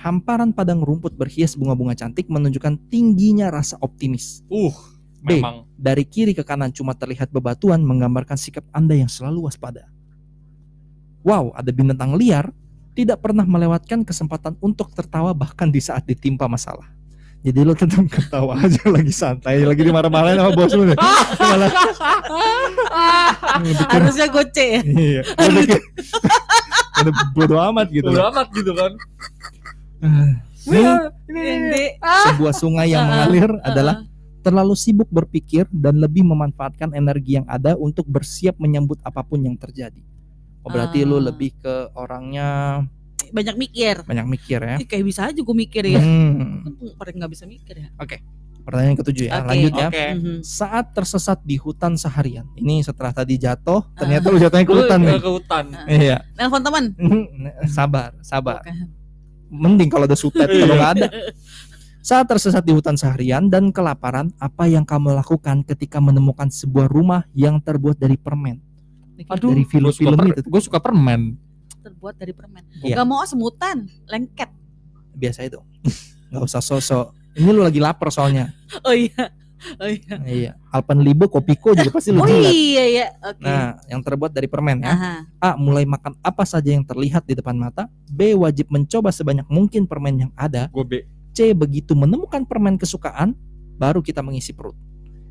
[0.00, 4.40] Hamparan padang rumput berhias bunga-bunga cantik menunjukkan tingginya rasa optimis.
[4.48, 4.72] Uh,
[5.20, 5.44] B.
[5.44, 5.68] memang.
[5.76, 9.92] Dari kiri ke kanan cuma terlihat bebatuan menggambarkan sikap Anda yang selalu waspada.
[11.20, 12.48] Wow, ada binatang liar
[12.92, 16.86] tidak pernah melewatkan kesempatan untuk tertawa bahkan di saat ditimpa masalah.
[17.40, 20.98] Jadi lo tetap ketawa aja lagi santai, lagi dimarah-marahin sama bos lu nih.
[21.40, 21.70] Malah
[23.64, 24.80] bikin- Harusnya C ya.
[24.84, 25.22] Iya.
[27.00, 28.12] Udah bodo amat gitu.
[28.12, 28.92] Udah amat gitu kan.
[31.24, 31.74] D.
[32.00, 34.06] sebuah sungai yang Ah, mengalir ah, adalah ah.
[34.40, 39.56] terlalu sibuk berpikir dan lebih memanfaatkan energi yang ada untuk bersiap menyambut apa pun yang
[39.56, 40.00] terjadi.
[40.60, 41.32] Oh, berarti lu Ah.
[41.32, 42.48] lebih ke orangnya
[43.30, 44.02] banyak mikir.
[44.04, 44.76] banyak mikir ya.
[44.82, 46.02] Kayak bisa aja gue mikir ya.
[46.02, 46.66] Hmm.
[46.94, 47.88] Pada nggak bisa mikir ya.
[48.60, 49.48] Pertanyaan ketujuh ya, Oke.
[49.48, 49.88] lanjut ya.
[49.88, 50.06] Oke.
[50.14, 50.36] Mhm.
[50.42, 52.44] Saat tersesat di hutan seharian.
[52.54, 54.04] Ini setelah tadi jatuh, Ah.
[54.04, 55.16] ternyata lu jatuhnya ke hutan nih.
[55.16, 55.64] ke hutan.
[55.72, 55.86] Ah.
[55.88, 56.16] Iya.
[56.36, 56.84] Nelfon teman.
[57.76, 58.60] sabar, sabar.
[58.60, 58.72] Oke.
[59.50, 60.60] Mending kalau ada sutet Iya.
[60.60, 61.08] kalau nggak ada.
[62.00, 67.24] Saat tersesat di hutan seharian dan kelaparan, apa yang kamu lakukan ketika menemukan sebuah rumah
[67.32, 68.60] yang terbuat dari permen?
[69.28, 70.48] Aduh, dari film-film itu.
[70.48, 71.36] Gue suka permen.
[71.80, 72.60] terbuat dari permen.
[72.84, 73.00] Iya.
[73.00, 74.52] Gak mau semutan, lengket.
[75.10, 75.58] biasa itu
[76.30, 78.54] nggak usah sosok ini lu lagi lapar soalnya
[78.88, 79.28] Oh iya.
[79.76, 80.16] Oh iya.
[80.24, 83.06] iya Alpenlibe Kopiko juga pasti lu Oh iya ya.
[83.28, 83.44] Oke.
[83.44, 85.12] nah yang terbuat dari permen ya Aha.
[85.36, 89.84] A mulai makan apa saja yang terlihat di depan mata B wajib mencoba sebanyak mungkin
[89.84, 90.94] permen yang ada Gue B.
[91.32, 93.36] C begitu menemukan permen kesukaan
[93.76, 94.78] baru kita mengisi perut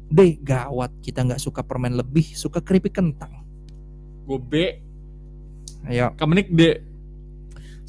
[0.06, 3.48] D gawat kita nggak suka permen lebih suka keripik kentang
[4.30, 4.54] Gue B.
[5.90, 6.86] ayo Kamenik D.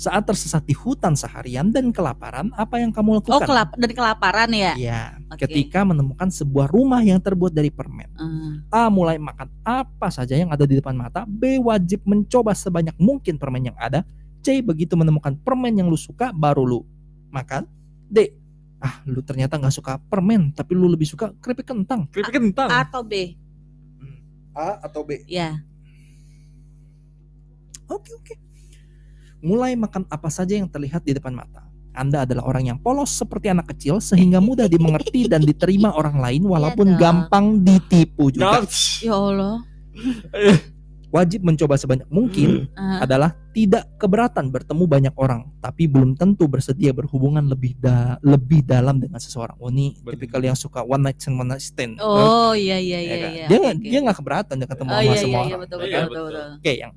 [0.00, 4.48] saat tersesat di hutan seharian dan kelaparan apa yang kamu Oh lakukan kelap dari kelaparan
[4.48, 4.72] ya.
[4.72, 5.44] Iya, Oke.
[5.44, 8.09] ketika menemukan sebuah rumah yang terbuat dari permen.
[8.16, 8.88] Ah.
[8.88, 11.29] A mulai makan apa saja yang ada di depan mata.
[11.29, 14.00] B wajib mencoba sebanyak mungkin permen yang ada.
[14.40, 16.81] C begitu menemukan permen yang lu suka baru lu
[17.29, 17.68] makan.
[18.09, 18.33] D
[18.81, 22.72] ah lu ternyata nggak suka permen tapi lu lebih suka keripik kentang Keripik kentang.
[22.72, 23.37] Atau B.
[24.57, 25.61] A atau B Ya.
[27.90, 28.35] Oke oke.
[29.40, 31.64] Mulai makan apa saja yang terlihat di depan mata.
[31.90, 36.42] Anda adalah orang yang polos seperti anak kecil sehingga mudah dimengerti dan diterima orang lain
[36.44, 37.00] walaupun dong.
[37.26, 38.62] gampang ditipu juga.
[39.00, 39.66] Ya Allah.
[41.11, 46.94] Wajib mencoba sebanyak mungkin Ah, adalah tidak keberatan bertemu banyak orang, tapi belum tentu bersedia
[46.94, 49.59] berhubungan lebih da- lebih dalam dengan seseorang.
[49.59, 51.98] Oh ini tipikal yang suka one night stand one night stand.
[51.98, 53.31] Oh iya iya Ya iya kan?
[53.35, 53.46] iya.
[53.50, 53.83] Dia oke.
[53.83, 55.59] dia nggak keberatan dia ketemu Oh sama iya semua iya iya orang.
[55.59, 56.07] betul Iya, betul betul.
[56.07, 56.31] betul.
[56.31, 56.59] betul.
[56.62, 56.92] Oke, yang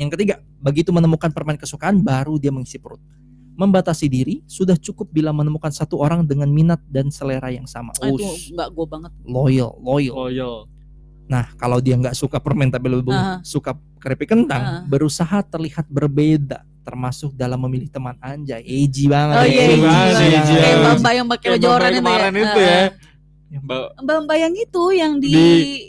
[0.00, 3.00] yang ketiga, begitu menemukan permen kesukaan baru dia mengisi perut.
[3.52, 7.92] Membatasi diri sudah cukup bila menemukan satu orang dengan minat dan selera yang sama.
[8.00, 8.24] Ah, itu
[8.56, 9.12] nggak gue banget.
[9.20, 10.16] loyal, loyal.
[10.16, 10.54] Loyal.
[11.28, 13.38] Nah, kalau dia nggak suka permen tapi lebih Ah.
[13.44, 14.80] suka keripik kentang, Ah.
[14.82, 18.64] berusaha terlihat berbeda termasuk dalam memilih teman anjay.
[18.64, 19.36] Eji banget.
[19.36, 19.52] Oh ya.
[19.52, 19.84] iya Eji iya.
[19.84, 20.16] banget.
[20.16, 20.54] Eji.
[20.56, 21.76] Kayak Mbak yang pakai itu ya.
[22.00, 22.80] kemarin itu ya.
[22.80, 22.88] Ah,
[23.60, 24.00] Mbak ah.
[24.00, 25.86] Mbak Mbak yang itu yang di, Di-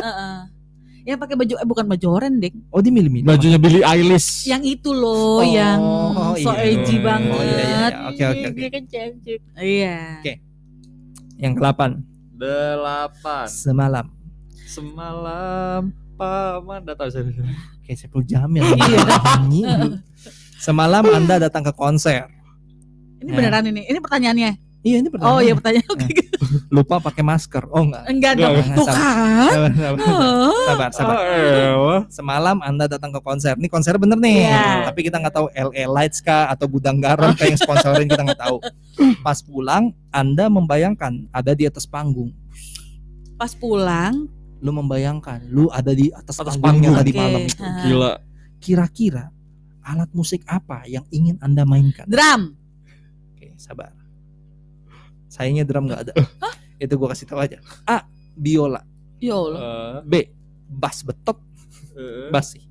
[0.00, 0.38] Ah, ah.
[1.04, 2.52] Yang pakai baju eh bukan baju oranye deh.
[2.68, 3.24] Oh, dia milih-milih.
[3.24, 4.44] bajunya Billie Eilish.
[4.44, 5.78] Yang itu loh Oh, yang
[6.34, 6.64] so iya.
[6.66, 7.36] edgy Oh, banget.
[7.36, 8.08] iya, iya, iya.
[8.08, 8.56] Oke, oke, oke.
[8.56, 9.40] Dia kan cantik.
[9.54, 9.98] Iya.
[10.18, 10.32] Oke.
[11.34, 11.90] Yang kedelapan,
[12.32, 13.46] Delapan.
[13.46, 14.06] semalam.
[14.64, 15.80] Semalam
[16.14, 17.28] paman datang saya.
[17.82, 18.64] Kayak Sepul Jamil.
[18.64, 19.04] Iya.
[19.44, 19.62] Nyanyi.
[20.56, 22.24] Semalam Anda datang ke konser.
[23.20, 23.36] Ini Ya.
[23.36, 23.84] beneran ini.
[23.84, 24.50] Ini pertanyaannya.
[24.84, 25.32] Iya, ini pertanyaan.
[25.32, 25.88] Oh iya pertanyaan.
[25.90, 26.12] Oke.
[26.68, 27.64] Lupa pakai masker.
[27.72, 28.04] Oh enggak.
[28.04, 28.54] Enggak Enggak, dong.
[28.60, 29.00] enggak, Tuh sabar.
[29.00, 29.48] kan.
[29.48, 30.64] Sabar, sabar, Oh.
[30.68, 31.16] sabar, sabar.
[31.16, 31.96] Ah, ewa.
[32.12, 33.56] Semalam Anda datang ke konser.
[33.56, 34.44] Ini konser bener nih.
[34.44, 34.92] Iya.
[34.92, 38.38] Tapi kita nggak tahu LA Lights kah atau Gudang Garam kayak yang sponsorin kita nggak
[38.38, 38.60] tahu.
[39.20, 42.28] Pas pulang Anda membayangkan ada di atas panggung.
[43.34, 44.28] Pas pulang.
[44.60, 47.00] Lu membayangkan lu ada di atas, Atas panggungnya panggung.
[47.00, 47.18] tadi Oke.
[47.18, 47.62] malam itu.
[47.82, 48.12] Gila.
[48.58, 49.24] Kira-kira
[49.80, 52.04] alat musik apa yang ingin Anda mainkan?
[52.04, 52.52] Drum.
[53.32, 53.92] Oke, sabar.
[55.34, 56.14] Sayangnya drum nggak ada.
[56.78, 57.58] Itu gua kasih tahu aja.
[57.84, 58.06] A.
[58.32, 58.86] Biola.
[59.18, 59.58] Ya Allah.
[59.58, 60.14] Eh, B.
[60.68, 61.42] Bass betot.
[61.94, 62.30] eh.
[62.30, 62.62] Bass sih.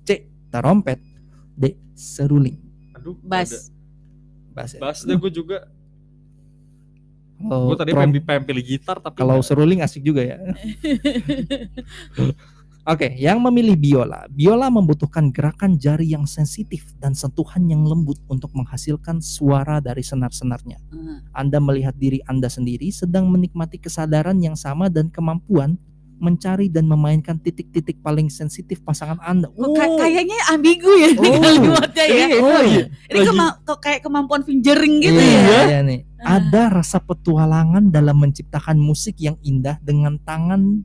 [0.00, 0.10] C.
[0.48, 1.02] Tarompet.
[1.52, 1.74] D.
[1.92, 2.62] Seruling.
[2.94, 3.18] Aduh.
[3.18, 3.74] Bass.
[4.50, 4.70] Bass.
[4.72, 4.80] ya.
[4.80, 5.66] Bass deh gue juga.
[7.42, 10.38] Kalau Gue tadi trom- pengen, pengen pilih gitar tapi kalau seruling asik juga ya.
[12.82, 14.26] Oke, yang memilih biola.
[14.26, 20.82] Biola membutuhkan gerakan jari yang sensitif dan sentuhan yang lembut untuk menghasilkan suara dari senar-senarnya.
[20.90, 21.22] Ah.
[21.38, 25.78] Anda melihat diri Anda sendiri sedang menikmati kesadaran yang sama dan kemampuan
[26.18, 29.46] mencari dan memainkan titik-titik paling sensitif pasangan Anda.
[29.48, 31.34] Kok kay- kayaknya ambigu ya Oh.
[31.36, 32.26] kalimatnya ya.
[32.38, 32.84] oh, iya.
[33.08, 35.60] Ini kema- kayak kemampuan fingering gitu Iya, ya.
[35.66, 36.00] iya nih.
[36.18, 36.38] Ah.
[36.38, 40.82] Ada rasa petualangan dalam menciptakan musik yang indah dengan tangan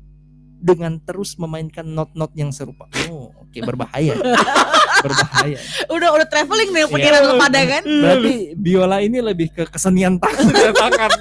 [0.67, 2.85] dengan terus memainkan not-not yang serupa.
[3.07, 4.13] Oh, oke berbahaya.
[5.05, 5.57] berbahaya.
[5.87, 7.23] Udah udah traveling nih pikiran Iya.
[7.23, 7.83] lu pada kan.
[7.87, 11.11] Berarti biola ini lebih ke kesenian tangan, Kerajinan tangan.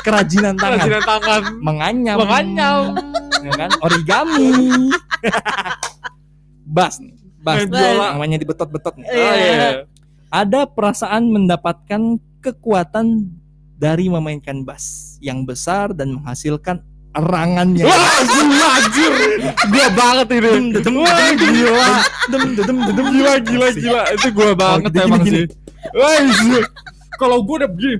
[0.00, 1.42] kerajinan tangan, Kerajinan tangan.
[1.58, 2.82] menganyam, Menganyam.
[3.42, 3.70] ya kan?
[3.80, 4.48] Origami.
[6.70, 7.56] Bass nih, bass.
[7.58, 8.06] Main biola.
[8.14, 9.06] Namanya dibetot-betot nih.
[9.06, 9.32] Oh, Iya.
[9.34, 9.70] iya.
[10.30, 11.98] ada perasaan mendapatkan
[12.38, 13.34] kekuatan
[13.74, 16.78] dari memainkan bass yang besar dan menghasilkan
[17.10, 19.12] erangan yang Wah, gila anjir.
[19.66, 20.52] Gua banget ini.
[20.78, 20.94] Dedem,
[21.36, 21.90] gila.
[22.30, 23.06] dedem, dedem, dedem.
[23.10, 24.02] Gila, gila, gila.
[24.14, 25.42] Itu gua banget gini, emang gini.
[25.42, 25.46] sih.
[25.96, 26.66] Wah.
[27.18, 27.98] Kalau gua udah begini.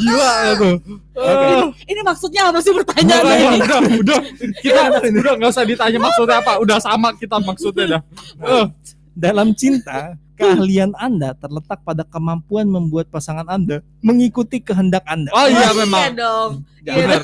[0.00, 0.70] Gila itu.
[1.14, 1.68] Ah.
[1.86, 3.58] Ini maksudnya apa sih Udah, pertanyaannya ini?
[3.62, 4.18] udah, udah,
[4.58, 4.80] kita
[5.22, 8.02] udah nggak usah ditanya maksudnya apa, udah sama kita maksudnya dah.
[8.42, 8.66] Eh,
[9.14, 15.30] Dalam cinta, keahlian Anda terletak pada kemampuan membuat pasangan Anda mengikuti kehendak Anda.
[15.30, 16.00] Oh iya Iya memang.
[16.00, 16.50] Iya benar, dong.
[16.84, 17.20] benar,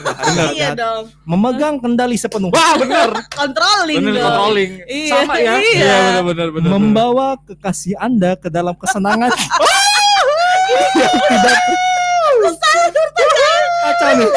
[0.49, 0.77] Iya jangan.
[0.77, 1.03] dong.
[1.27, 2.55] Memegang kendali sepenuhnya.
[2.55, 4.25] Wah benar, Controlling benar dong.
[4.25, 4.71] controlling.
[4.87, 5.53] Iya, Sama ya.
[5.59, 5.97] iya.
[6.23, 6.69] benar benar benar.
[6.71, 9.31] membawa kekasih Anda ke dalam kesenangan
[10.71, 11.59] yang tidak
[14.01, 14.29] kacau nih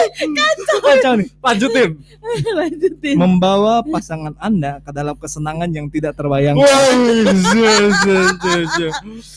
[0.84, 1.90] kacau nih Lanjutin.
[2.60, 3.16] Lanjutin.
[3.20, 6.54] membawa pasangan Anda ke dalam kesenangan yang tidak zia.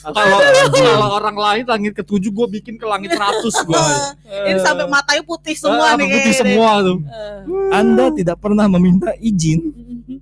[0.06, 0.38] Kalau
[0.70, 3.74] kalau orang lain langit ketujuh gue bikin ke langit seratus gue.
[4.50, 6.98] Ini sampai matanya putih semua nih putih semua tuh.
[7.02, 7.74] Eh.
[7.74, 9.60] Anda tidak pernah meminta izin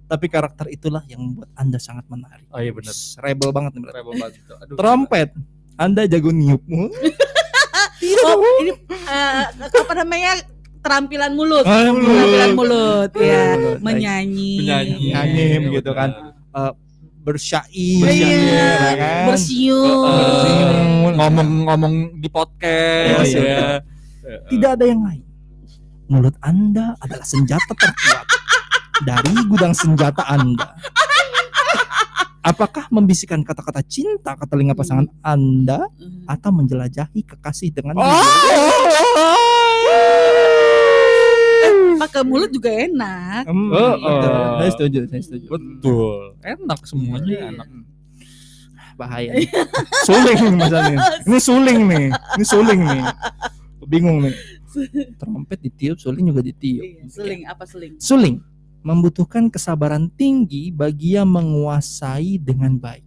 [0.05, 2.95] tapi karakter itulah yang membuat Anda sangat menarik Oh iya benar.
[3.21, 3.83] rebel banget nih.
[3.93, 4.35] Rebel banget
[4.77, 5.29] trompet
[5.75, 6.63] Anda jago niup
[8.23, 10.33] Oh, ini eh, apa namanya?
[10.85, 11.65] Keterampilan mulut.
[11.65, 12.05] Ah, mulut.
[12.05, 13.79] Keterampilan mulut ya, Mulut.
[13.81, 14.53] menyanyi.
[14.61, 14.97] Menyanyi.
[15.11, 16.11] Nyanyi Iya, gitu kan.
[17.25, 18.29] bersyair Iya.
[18.29, 19.25] ya kan?
[19.33, 20.05] Bersiul.
[20.05, 21.13] Bersiul.
[21.17, 23.81] ngomong-ngomong di podcast Oh, iya.
[23.81, 24.39] ya.
[24.53, 25.25] Tidak ada yang lain.
[26.05, 28.27] Mulut Anda adalah senjata terkuat
[29.09, 30.69] dari gudang senjata Anda.
[32.45, 36.29] Apakah membisikkan kata-kata cinta ke telinga pasangan Anda Hmm.
[36.29, 38.05] atau menjelajahi kekasih dengan Oh.
[41.97, 43.49] Pakai mulut juga enak.
[43.49, 44.29] Hmm, Oh, betul.
[44.29, 44.57] oh.
[44.61, 45.47] Saya setuju, saya setuju.
[45.49, 46.37] Betul.
[46.45, 47.49] Enak semuanya Iya.
[47.49, 47.69] enak.
[48.95, 49.31] Bahaya.
[49.35, 49.49] nih.
[50.07, 50.99] suling nih masalahnya.
[51.27, 52.07] Ini suling nih.
[52.13, 53.03] Ini suling nih.
[53.85, 54.35] Bingung nih.
[55.21, 56.83] Trompet ditiup, suling juga ditiup.
[56.85, 57.97] Iya, Seling apa seling?
[57.97, 58.37] Suling
[58.85, 63.03] membutuhkan kesabaran tinggi bagi yang menguasai dengan baik.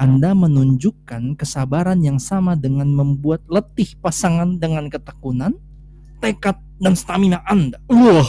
[0.00, 5.54] Anda menunjukkan kesabaran yang sama dengan membuat letih pasangan dengan ketekunan,
[6.18, 7.78] tekad, dan stamina Anda.
[7.86, 8.26] Wah,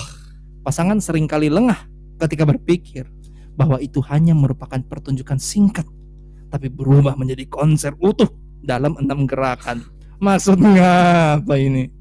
[0.66, 1.78] Pasangan sering kali lengah
[2.18, 3.06] ketika berpikir
[3.54, 5.86] bahwa itu hanya merupakan pertunjukan singkat,
[6.50, 8.26] tapi berubah menjadi konser utuh
[8.66, 9.86] dalam enam gerakan.
[10.20, 10.92] Maksudnya
[11.42, 11.92] apa ini?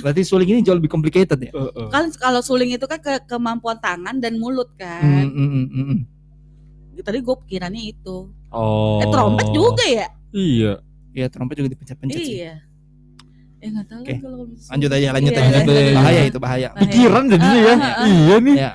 [0.00, 1.52] Berarti suling ini jauh lebih complicated ya?
[1.92, 5.02] Kan kalau suling itu kan ke kemampuan tangan dan mulut kan.
[5.02, 5.98] hmm, hmm, hmm, hmm.
[7.04, 8.32] Tadi gue pikirannya itu.
[8.48, 9.04] Oh.
[9.04, 10.08] Eh trompet juga ya?
[10.32, 10.72] Iya.
[11.16, 12.36] Iya trompet juga dipencet-pencet sih.
[12.44, 12.54] Iya.
[13.60, 14.68] Eh nggak tahu lagi kalau bisa.
[14.72, 15.52] Lanjut aja, lanjut Iya, aja.
[15.56, 15.92] lanjut aja.
[15.96, 16.68] Bahaya itu bahaya.
[16.72, 16.82] Bahaya.
[16.84, 17.74] Pikiran jadinya ya.
[17.74, 18.06] Ah, ah, ah.
[18.06, 18.56] Iya nih.
[18.56, 18.70] Ya,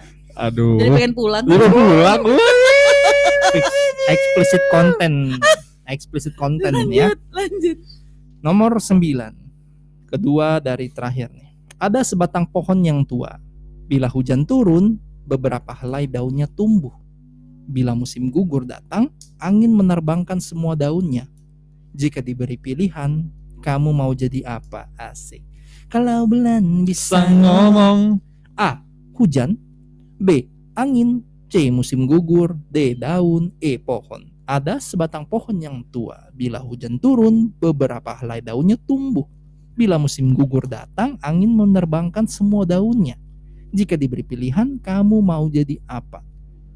[0.50, 0.78] Aduh.
[0.80, 1.44] Jadi pengen pulang.
[1.46, 2.22] Udah pulang.
[4.12, 5.16] explicit content.
[5.86, 7.12] Explicit content ya.
[7.12, 7.78] Lanjut, lanjut.
[8.42, 10.10] Nomor 9.
[10.10, 11.78] Kedua dari terakhir nih.
[11.78, 13.38] Ada sebatang pohon yang tua.
[13.86, 14.98] Bila hujan turun,
[15.30, 16.98] beberapa helai daunnya tumbuh.
[17.70, 21.30] Bila musim gugur datang, angin menerbangkan semua daunnya.
[21.94, 23.30] Jika diberi pilihan,
[23.62, 24.90] kamu mau jadi apa?
[24.98, 25.46] Asik.
[25.86, 28.18] Kalau bulan bisa Bisa ngomong.
[28.58, 28.82] A.
[29.22, 29.54] Hujan
[30.18, 30.50] B.
[30.74, 31.70] Angin C.
[31.70, 32.98] Musim gugur D.
[32.98, 33.78] Daun E.
[33.78, 39.24] Pohon Ada sebatang pohon yang tua Bila hujan turun Beberapa helai daunnya tumbuh
[39.80, 43.16] Bila musim gugur datang Angin menerbangkan semua daunnya
[43.72, 46.20] Jika diberi pilihan Kamu mau jadi apa?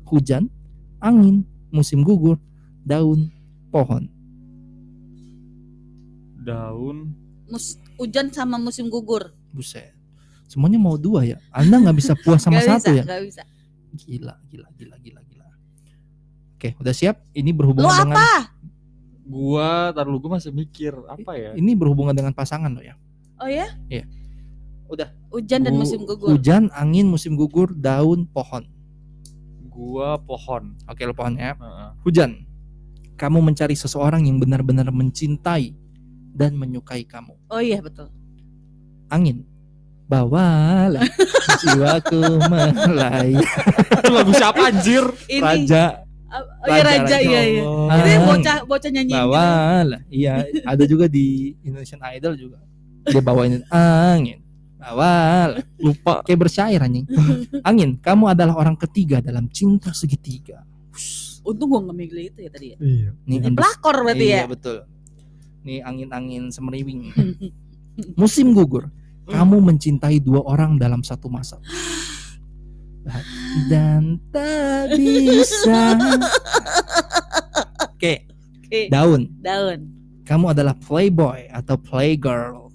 [0.07, 0.47] Hujan
[1.03, 2.39] Angin Musim gugur
[2.87, 3.27] Daun
[3.75, 4.07] Pohon
[6.45, 7.09] Daun.
[7.49, 9.33] Mus hujan sama musim gugur.
[9.49, 9.97] Buset
[10.45, 13.43] Semuanya mau dua ya Anda nggak bisa puas sama Gak satu bisa, ya gak bisa.
[13.97, 15.24] Gila gila gila gila gila
[16.65, 18.29] Oke udah siap Ini Lu berhubungan dengan apa?
[19.25, 21.51] Gua, tar lu gua masih mikir apa ya?
[21.57, 22.93] Ini berhubungan dengan pasangan loh ya.
[23.41, 23.73] Oh ya?
[23.89, 24.05] Iya.
[24.85, 25.09] Udah.
[25.33, 26.29] Hujan dan Gu- musim gugur.
[26.29, 28.69] Hujan, angin, musim gugur, daun, pohon.
[29.65, 30.77] Gua pohon.
[30.85, 31.57] Oke, lo pohon ya.
[31.57, 31.89] Heeh.
[32.05, 32.45] Hujan.
[33.17, 35.73] Kamu mencari seseorang yang benar-benar mencintai
[36.37, 37.33] dan menyukai kamu.
[37.49, 38.13] Oh iya betul.
[39.09, 39.41] Angin.
[40.05, 41.01] Bawalah
[41.65, 43.41] jiwaku melayang
[44.05, 45.01] Itu lagu siapa anjir?
[45.25, 46.04] Ini raja
[46.41, 47.63] oh, iya raja iya iya.
[47.63, 47.95] Allah.
[47.95, 48.27] Ini Angin.
[48.27, 49.13] bocah bocah nyanyi.
[49.13, 50.01] Bawalah.
[50.11, 50.33] Iya,
[50.65, 52.57] ada juga di Indonesian Idol juga.
[53.05, 54.41] Dia bawain angin.
[54.81, 55.61] Bawalah.
[55.77, 56.25] Lupa.
[56.25, 57.05] Kayak bersyair anjing.
[57.61, 60.65] Angin, kamu adalah orang ketiga dalam cinta segitiga.
[60.91, 61.41] Wush.
[61.45, 62.77] Untung gua nggak milih itu ya tadi ya.
[62.81, 63.09] Iya.
[63.29, 64.45] Nih, Ini pelakor berarti iya, ya.
[64.49, 64.77] betul.
[65.61, 67.13] Nih angin-angin semeriwing.
[68.19, 68.89] Musim gugur.
[69.25, 71.57] Kamu mencintai dua orang dalam satu masa.
[73.69, 75.93] Dan tak bisa.
[77.95, 78.25] Oke,
[78.65, 78.89] Oke.
[78.89, 79.29] daun.
[79.39, 79.79] Daun.
[80.25, 82.65] Kamu adalah playboy atau playgirl.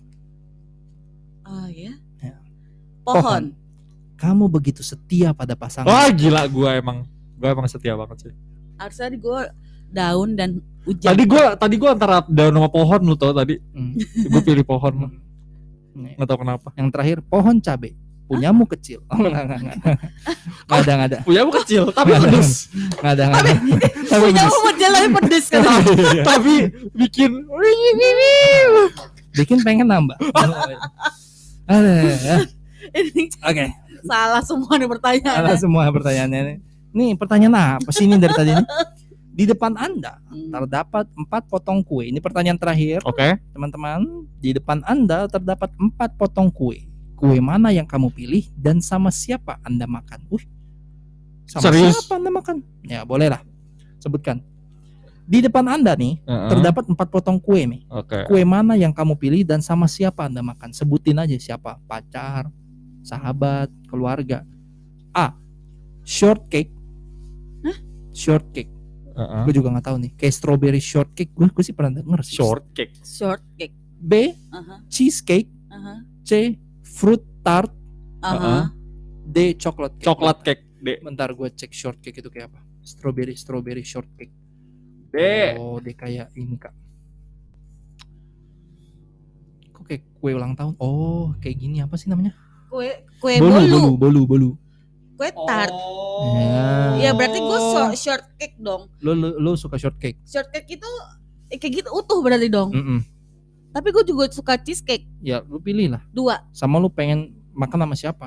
[1.50, 1.98] Oh ya.
[2.22, 2.38] Ya.
[3.02, 3.50] Pohon.
[4.14, 5.90] Kamu begitu setia pada pasangan.
[5.90, 7.02] Wah gila gua emang.
[7.34, 8.34] Gua emang setia banget sih.
[8.78, 9.50] Harusnya di gua
[9.90, 11.10] daun dan hujan.
[11.10, 13.58] Tadi gua tadi gua antara daun sama pohon lu tau tadi.
[13.74, 13.98] Hmm.
[14.30, 15.10] Gua pilih pohon.
[15.90, 16.68] Nih, Nggak tahu kenapa.
[16.78, 17.98] Yang terakhir pohon cabe.
[18.30, 19.02] Punyamu kecil.
[19.10, 19.76] Oh, enggak, enggak, enggak.
[19.82, 21.18] Enggak ada, enggak ada.
[21.26, 22.50] Punya gua kecil tapi pedes.
[22.70, 23.52] Enggak ada, enggak ada.
[24.06, 24.54] Tapi punya pedes.
[24.56, 25.62] umur jalan pedes kan.
[26.22, 26.54] tapi
[26.94, 27.30] bikin
[29.32, 30.14] bikin pengen nambah.
[31.70, 32.36] Ada, ya.
[33.44, 33.64] Oke,
[34.02, 35.38] salah semua nih pertanyaan.
[35.38, 36.40] salah semua pertanyaannya.
[36.44, 36.56] nih.
[36.90, 38.64] Nih pertanyaan apa sih ini dari tadi ini?
[39.30, 40.50] Di depan Anda Hmm.
[40.50, 42.06] terdapat empat potong kue.
[42.06, 43.38] Ini pertanyaan terakhir, Oke.
[43.50, 44.02] teman-teman.
[44.36, 46.89] Di depan Anda terdapat empat potong kue.
[47.20, 50.24] Kue mana yang kamu pilih dan sama siapa Anda makan?
[50.32, 50.48] Wih,
[51.44, 52.00] sama Serius?
[52.00, 52.56] siapa Anda makan?
[52.80, 53.44] Ya bolehlah,
[54.00, 54.40] sebutkan.
[55.30, 56.48] Di depan Anda nih Heeh.
[56.50, 57.84] terdapat empat potong kue nih.
[57.92, 58.24] Oke.
[58.24, 60.72] Kue mana yang kamu pilih dan sama siapa Anda makan?
[60.72, 62.48] Sebutin aja siapa, pacar,
[63.04, 64.42] sahabat, keluarga.
[65.12, 65.36] A.
[66.02, 66.72] Shortcake.
[68.10, 68.72] Shortcake.
[69.14, 69.42] Heeh.
[69.46, 70.10] Gue juga nggak tahu nih.
[70.18, 71.30] Kayak strawberry shortcake.
[71.30, 72.20] Gue gue sih pernah denger.
[72.26, 72.40] sih.
[72.40, 72.96] Shortcake.
[73.04, 73.76] Short cake.
[74.00, 74.32] B.
[74.50, 75.46] Aha, Cheesecake.
[75.70, 76.56] aha, C.
[76.90, 77.70] Fruit tart.
[78.20, 78.74] aha.
[79.30, 79.54] D.
[79.54, 80.06] Chocolate cake.
[80.10, 80.62] Coklat cake.
[80.82, 80.98] D.
[81.00, 82.60] Bentar gue cek shortcake itu kayak apa.
[82.82, 84.32] Strawberry strawberry shortcake.
[85.14, 85.16] D.
[85.56, 86.74] Oh, dia kayak ini kak.
[89.70, 90.74] Kok kayak kue ulang tahun?
[90.82, 92.34] Oh, kayak gini apa sih namanya?
[92.66, 93.66] Kue kue bolu, bolu.
[93.70, 94.50] bolu, bolu, bolu.
[95.20, 95.74] kue tart.
[96.40, 96.68] Ya.
[96.96, 97.58] Ya berarti gue
[97.94, 98.88] short cake dong.
[99.04, 100.16] Lu, lu lu suka shortcake.
[100.24, 100.90] Short cake itu
[101.52, 102.72] eh, kayak gitu utuh berarti dong.
[102.72, 103.00] Mm-mm.
[103.70, 106.02] Tapi gue juga suka cheesecake Ya lu pilih lah.
[106.10, 106.42] dua.
[106.50, 108.26] Sama lu pengen makan sama siapa?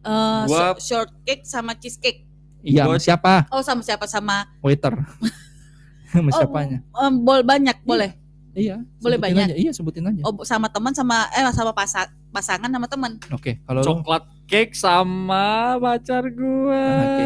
[0.00, 2.24] Eh, Gua- sh- short cake sama cheesecake.
[2.60, 3.32] Iya, Gua- sama siapa?
[3.48, 4.92] Oh sama siapa sama Waiter.
[6.12, 6.80] sama Oh, siapanya?
[6.82, 8.16] em, bol banyak boleh.
[8.50, 8.82] Iya.
[8.98, 9.46] boleh banyak.
[9.46, 9.56] Aja.
[9.56, 10.20] Iya, sebutin aja.
[10.22, 13.16] Oh sama teman sama eh sama pasa- pasangan sama teman.
[13.30, 16.84] Oke, kalau lu Coklat cake sama pacar gua.
[16.98, 17.24] Oke.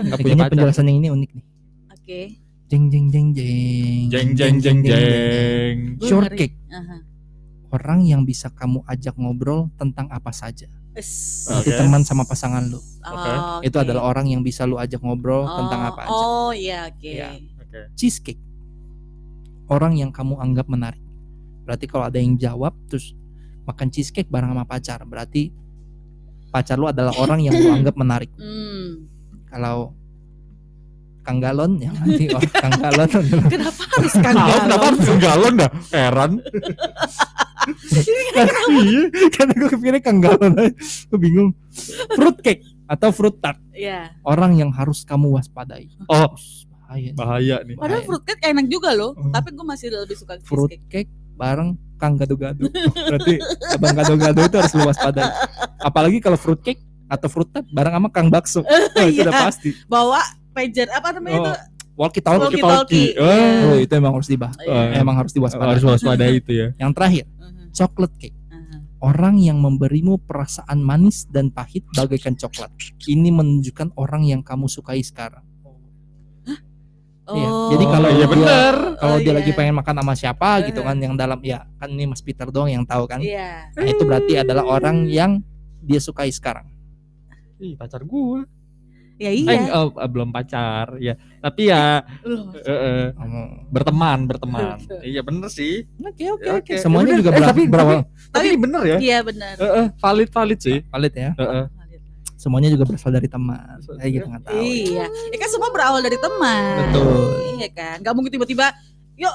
[0.00, 0.50] Nggak Eh, punya pacar.
[0.50, 1.44] penjelasan yang ini unik nih.
[1.92, 2.20] Oke.
[2.68, 4.12] Jeng jeng jeng jeng.
[4.12, 5.76] Jeng jeng jeng jeng.
[6.04, 6.52] Shortcake.
[7.68, 10.68] Orang yang bisa kamu ajak ngobrol tentang apa saja.
[10.98, 11.78] Seperti Oke.
[11.78, 12.80] teman sama pasangan lu.
[13.06, 13.84] Oh, Itu oke.
[13.86, 16.10] adalah orang yang bisa lu ajak ngobrol tentang Oh, apa aja.
[16.12, 17.08] Oh iya oke.
[17.08, 17.28] Iya.
[17.56, 17.80] Oke.
[17.96, 18.40] Cheesecake.
[19.68, 21.00] Orang yang kamu anggap menarik.
[21.64, 23.12] Berarti kalau ada yang jawab terus
[23.64, 25.52] makan cheesecake bareng sama pacar, berarti
[26.48, 28.32] pacar lu adalah orang yang lu anggap menarik.
[28.36, 29.06] Hmm.
[29.48, 29.92] Kalau
[31.28, 33.08] Kang Galon yang nanti orang Kang Galon
[33.46, 34.60] Kenapa harus Kang Galon?
[34.64, 35.70] kenapa harus galon dah?
[35.90, 36.32] Heran.
[38.70, 40.72] iya karena gue kepikirnya Kang Galon aja.
[41.04, 41.48] gue bingung
[42.10, 44.16] fruit cake atau fruit tart Iya.
[44.22, 46.32] orang yang harus kamu waspadai Oh,
[46.80, 47.12] bahaya nih.
[47.14, 47.76] bahaya nih.
[47.76, 48.08] Padahal Bahaya.
[48.08, 49.28] fruit cake enak juga loh, Oh.
[49.28, 51.06] tapi gue masih lebih suka fruit cheesecake.
[51.06, 52.64] cake bareng Kang Gado-gado
[53.04, 53.36] berarti
[53.68, 55.28] abang Gado-gado itu harus lu waspadai
[55.78, 59.44] apalagi kalau fruit cake atau fruit tart bareng sama Kang Bakso Wah, itu udah Iya.
[59.44, 60.20] pasti Bawa
[60.58, 61.52] pager apa namanya Oh, itu?
[61.94, 63.08] walkie talkie Walkie-talkie.
[63.14, 63.24] Oh.
[63.24, 63.62] Iya.
[63.64, 64.98] oh, itu emang harus dibahas Iya.
[64.98, 66.68] emang harus diwaspadai Harus waspadai itu ya.
[66.76, 68.78] yang terakhir Mhm, chocolate cake mhm.
[68.98, 72.74] Orang yang memberimu perasaan manis dan pahit bagaikan coklat.
[73.04, 75.46] Ini menunjukkan orang yang kamu sukai sekarang.
[77.28, 77.68] Iya, Oh.
[77.68, 78.74] jadi kalau iya dia- bener.
[78.96, 79.36] Kalau Oh, dia iya.
[79.36, 80.82] lagi pengen makan sama siapa gitu Eh.
[80.82, 83.20] kan yang dalam ya kan ini Mas Peter doang yang tahu kan.
[83.20, 83.68] Iya.
[83.70, 85.44] Nah, itu berarti adalah orang yang
[85.78, 86.72] dia sukai sekarang.
[87.58, 88.48] Ih, pacar gua.
[89.18, 89.74] Ya Eh, iya.
[89.74, 91.12] oh, eh, belum pacar ya.
[91.38, 93.50] Tapi ya eh, eh, Oh.
[93.68, 94.78] berteman, berteman.
[95.02, 95.82] iya bener sih.
[95.98, 96.70] Oke oke Ya, oke.
[96.70, 96.74] oke.
[96.78, 97.36] Semuanya Ya juga bener.
[97.36, 97.98] Eh, berawal tapi- berawal
[98.30, 98.98] Tapi ini bener ya.
[98.98, 99.54] Iya benar.
[99.54, 100.78] Eh, eh, valid valid sih.
[100.86, 101.30] valid ya.
[101.32, 101.64] Eh, eh.
[102.38, 103.58] Semuanya juga berasal dari teman.
[103.82, 104.62] Kayak gitu nggak tahu.
[104.62, 105.04] Iya.
[105.10, 106.74] Ya kan semua berawal dari teman.
[106.86, 107.26] Betul.
[107.58, 107.96] Iya kan.
[107.98, 108.66] Gak mungkin tiba-tiba
[109.18, 109.34] yuk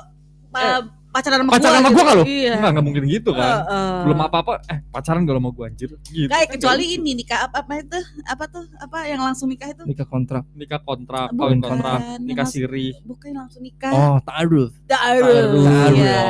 [0.49, 1.95] pa- pacaran sama Pacaran gua sama gitu.
[1.95, 2.51] gua kalau Iya.
[2.53, 3.49] enggak enggak mungkin gitu kan.
[3.61, 3.93] Heeh.
[4.03, 6.27] Belum apa-apa eh pacaran kalau mau gua anjir gitu.
[6.27, 6.53] Kayak kan.
[6.57, 7.99] kecuali ini nikah apa apa itu?
[8.25, 8.65] Apa tuh?
[8.75, 9.83] Apa yang langsung nikah itu?
[9.85, 10.43] Nikah kontrak.
[10.53, 12.97] nikah kontrak, kawin kontrak, nikah langsung- siri.
[13.03, 13.91] Bukan langsung nikah.
[13.91, 14.73] Oh, ta'aruf.
[14.83, 15.53] Ta'aruf.
[15.61, 15.93] Ta'aruf.
[15.93, 16.21] Iya.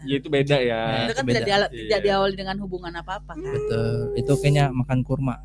[0.00, 0.80] Ya itu beda ya.
[1.04, 1.32] Itu kan Beda.
[1.34, 1.82] tidak, diala- Iya.
[1.84, 3.44] tidak diawali dengan hubungan apa-apa kan.
[3.44, 4.14] Betul.
[4.16, 5.36] Itu kayaknya makan kurma.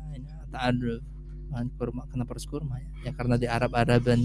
[0.48, 1.02] Ta'aruf.
[1.50, 2.02] Makan kurma.
[2.08, 2.88] Kenapa harus kurma ya?
[3.02, 4.20] Ya karena di Arab-Araban.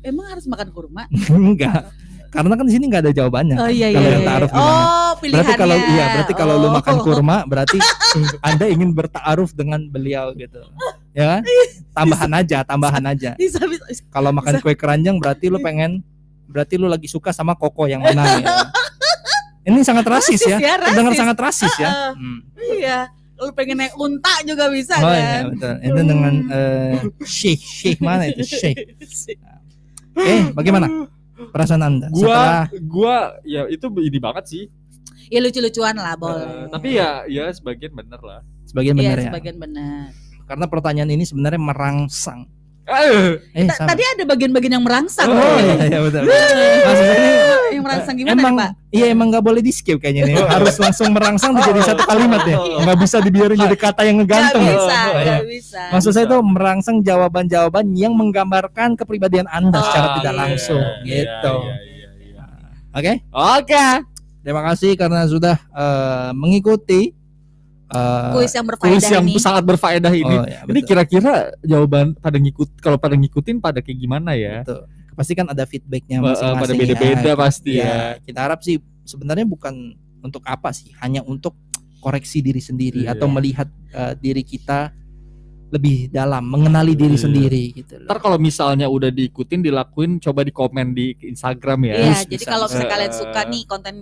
[0.00, 1.04] Emang harus makan kurma?
[1.30, 1.92] Enggak.
[2.34, 3.56] Karena kan di sini nggak ada jawabannya.
[3.56, 3.96] Oh iya iya.
[3.96, 4.28] Kalau yang iya.
[4.28, 4.74] ta'aruf gimana?
[4.74, 5.38] Oh, pilihannya.
[5.38, 6.72] Berarti kalau iya, berarti kalau lu Oh.
[6.74, 7.78] makan kurma berarti
[8.50, 10.58] Anda ingin bertaaruf dengan beliau gitu.
[11.14, 11.42] Ya kan?
[11.94, 13.30] Tambahan aja, tambahan aja.
[13.40, 13.86] Bisa bisa.
[14.10, 16.02] Kalau makan kue keranjang berarti lu pengen
[16.44, 18.46] berarti lu lagi suka sama koko yang mana ya.
[19.64, 20.58] Ini sangat rasis, ya.
[20.60, 21.20] Rasis ya, Terdengar rasis.
[21.22, 21.88] sangat rasis ya.
[21.88, 22.12] Heeh.
[22.18, 22.38] Hmm.
[22.76, 22.98] Iya.
[23.34, 25.14] Lu pengen naik unta juga bisa Oh kan?
[25.14, 25.74] iya betul.
[25.80, 26.94] Itu dengan eh
[27.24, 28.76] sheikh, sheikh mana itu sheikh.
[30.14, 30.86] Eh, bagaimana
[31.50, 34.64] perasaan Anda Gua setelah gua ya itu ini banget sih.
[35.26, 36.46] Ya lucu-lucuan lah Eh, boleh.
[36.68, 38.40] tapi ya ya sebagian bener lah.
[38.64, 39.30] sebagian Iya, benar ya?
[39.30, 40.04] sebagian benar.
[40.44, 42.44] Karena pertanyaan ini sebenarnya merangsang.
[42.84, 43.64] Eh, Eh.
[43.64, 45.24] Tadi ada bagian-bagian yang merangsang.
[45.26, 46.28] Oh iya, iya betul.
[46.28, 47.30] Maksudnya ini
[47.74, 48.70] yang merangsang gimana emang Pak?
[48.90, 50.36] iya emang nggak boleh di skip kayaknya nih.
[50.44, 52.60] Harus langsung merangsang menjadi satu kalimat ya.
[52.60, 52.76] Iya.
[52.84, 54.62] Nggak bisa dibiarin jadi kata yang ngegantung.
[54.62, 54.72] ya.
[54.76, 55.34] bisa, Oh, iya.
[55.40, 55.80] gak bisa.
[55.90, 60.14] Maksud saya itu merangsang jawaban-jawaban yang menggambarkan kepribadian Anda Oh, secara iya.
[60.20, 61.54] tidak langsung iya, gitu.
[61.64, 62.42] iya, iya, iya.
[62.92, 63.12] Oke?
[63.32, 63.86] Oke.
[64.44, 67.16] Terima kasih karena sudah eh, mengikuti
[67.86, 69.40] eh, Kuis yang Kuis berfaedah yang ini.
[69.40, 70.36] sangat berfaedah ini.
[70.36, 74.62] Oh, ya, ini kira-kira jawaban pada ngikut kalau pada ngikutin pada kayak gimana ya?
[74.62, 74.88] Betul.
[75.14, 76.58] Pasti kan ada feedbacknya masing-masing.
[76.58, 76.78] pada ya.
[76.80, 77.98] beda-beda pasti Ya, ya.
[78.18, 81.54] kita harap sih sebenarnya bukan untuk apa sih, hanya untuk
[82.00, 83.14] koreksi diri sendiri Iya.
[83.14, 84.90] atau melihat eh, diri kita
[85.70, 87.24] lebih dalam, mengenali diri Iya.
[87.26, 88.06] sendiri gitu loh.
[88.06, 91.94] Ntar kalau misalnya udah diikutin, dilakuin, coba di komen di Instagram ya.
[91.98, 93.94] Iya, jadi kalau misalnya kalian suka nih konten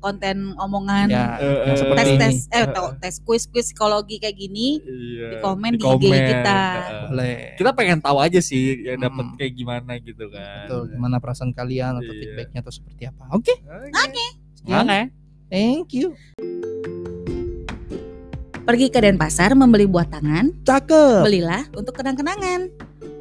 [0.00, 2.18] konten omongan Ya, Eh, eh, seperti tes ini.
[2.18, 6.04] tes eh Eh, atau tes kuis kuis psikologi kayak gini Iya, Di komen di IG
[6.08, 6.60] kita.
[6.60, 7.36] Eh, Boleh.
[7.54, 9.36] Kita pengen tahu aja sih yang dapat Hmm.
[9.36, 10.64] kayak gimana gitu kan.
[10.64, 12.18] Betul, gimana perasaan kalian atau Iya.
[12.18, 13.24] feedbacknya atau seperti apa.
[13.30, 13.54] Oke,
[13.94, 14.26] Oke.
[14.66, 15.00] Oke.
[15.46, 16.16] Thank you.
[18.60, 21.26] pergi ke Denpasar membeli buah tangan Cakep.
[21.26, 22.70] belilah untuk kenang-kenangan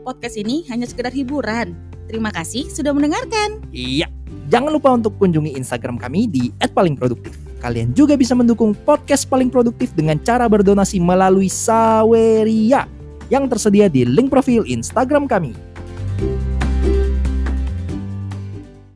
[0.04, 1.74] podcast ini hanya sekedar hiburan
[2.06, 4.06] terima kasih sudah mendengarkan Iya.
[4.50, 7.38] Jangan lupa untuk kunjungi Instagram kami di @palingproduktif.
[7.62, 12.90] Kalian juga bisa mendukung podcast paling produktif dengan cara berdonasi melalui Saweria.
[13.30, 15.54] yang tersedia di link profil Instagram kami.